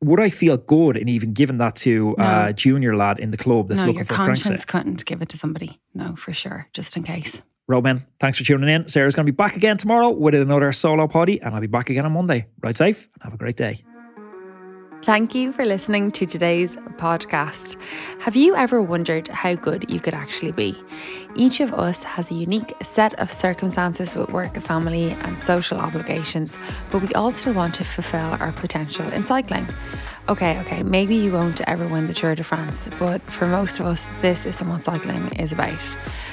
would 0.00 0.20
I 0.20 0.30
feel 0.30 0.56
good 0.56 0.96
in 0.96 1.08
even 1.08 1.32
giving 1.32 1.58
that 1.58 1.76
to 1.76 2.14
no. 2.18 2.46
a 2.46 2.52
junior 2.52 2.96
lad 2.96 3.20
in 3.20 3.30
the 3.30 3.36
club 3.36 3.68
that's 3.68 3.82
no, 3.82 3.88
looking 3.88 4.04
for 4.04 4.14
a 4.14 4.16
crank? 4.16 4.28
Your 4.28 4.44
conscience 4.44 4.64
couldn't 4.64 5.04
give 5.04 5.22
it 5.22 5.28
to 5.30 5.36
somebody. 5.36 5.80
No, 5.94 6.16
for 6.16 6.32
sure, 6.32 6.68
just 6.72 6.96
in 6.96 7.02
case. 7.02 7.42
Roadmen, 7.70 8.06
thanks 8.18 8.38
for 8.38 8.44
tuning 8.44 8.70
in. 8.70 8.88
Sarah's 8.88 9.14
going 9.14 9.26
to 9.26 9.32
be 9.32 9.36
back 9.36 9.54
again 9.54 9.76
tomorrow 9.76 10.08
with 10.08 10.34
another 10.34 10.72
solo 10.72 11.06
potty, 11.06 11.38
and 11.42 11.54
I'll 11.54 11.60
be 11.60 11.66
back 11.66 11.90
again 11.90 12.06
on 12.06 12.12
Monday. 12.12 12.46
Ride 12.62 12.76
safe 12.76 13.08
and 13.14 13.24
have 13.24 13.34
a 13.34 13.36
great 13.36 13.56
day. 13.56 13.84
Thank 15.02 15.34
you 15.34 15.52
for 15.52 15.64
listening 15.64 16.10
to 16.12 16.26
today's 16.26 16.76
podcast. 16.96 17.76
Have 18.22 18.36
you 18.36 18.56
ever 18.56 18.82
wondered 18.82 19.28
how 19.28 19.54
good 19.54 19.88
you 19.90 20.00
could 20.00 20.14
actually 20.14 20.52
be? 20.52 20.82
Each 21.36 21.60
of 21.60 21.72
us 21.72 22.02
has 22.02 22.30
a 22.30 22.34
unique 22.34 22.74
set 22.82 23.14
of 23.20 23.30
circumstances 23.30 24.16
with 24.16 24.32
work, 24.32 24.56
family, 24.60 25.12
and 25.12 25.38
social 25.38 25.78
obligations, 25.78 26.58
but 26.90 27.00
we 27.00 27.32
still 27.32 27.52
want 27.52 27.74
to 27.74 27.84
fulfill 27.84 28.36
our 28.40 28.52
potential 28.52 29.06
in 29.12 29.24
cycling. 29.24 29.68
Okay, 30.28 30.58
okay, 30.60 30.82
maybe 30.82 31.14
you 31.14 31.32
won't 31.32 31.60
ever 31.62 31.86
win 31.88 32.06
the 32.06 32.12
Tour 32.12 32.34
de 32.34 32.44
France, 32.44 32.88
but 32.98 33.22
for 33.32 33.46
most 33.46 33.80
of 33.80 33.86
us, 33.86 34.08
this 34.20 34.44
is 34.44 34.60
what 34.60 34.82
cycling 34.82 35.28
is 35.36 35.52
about. 35.52 35.82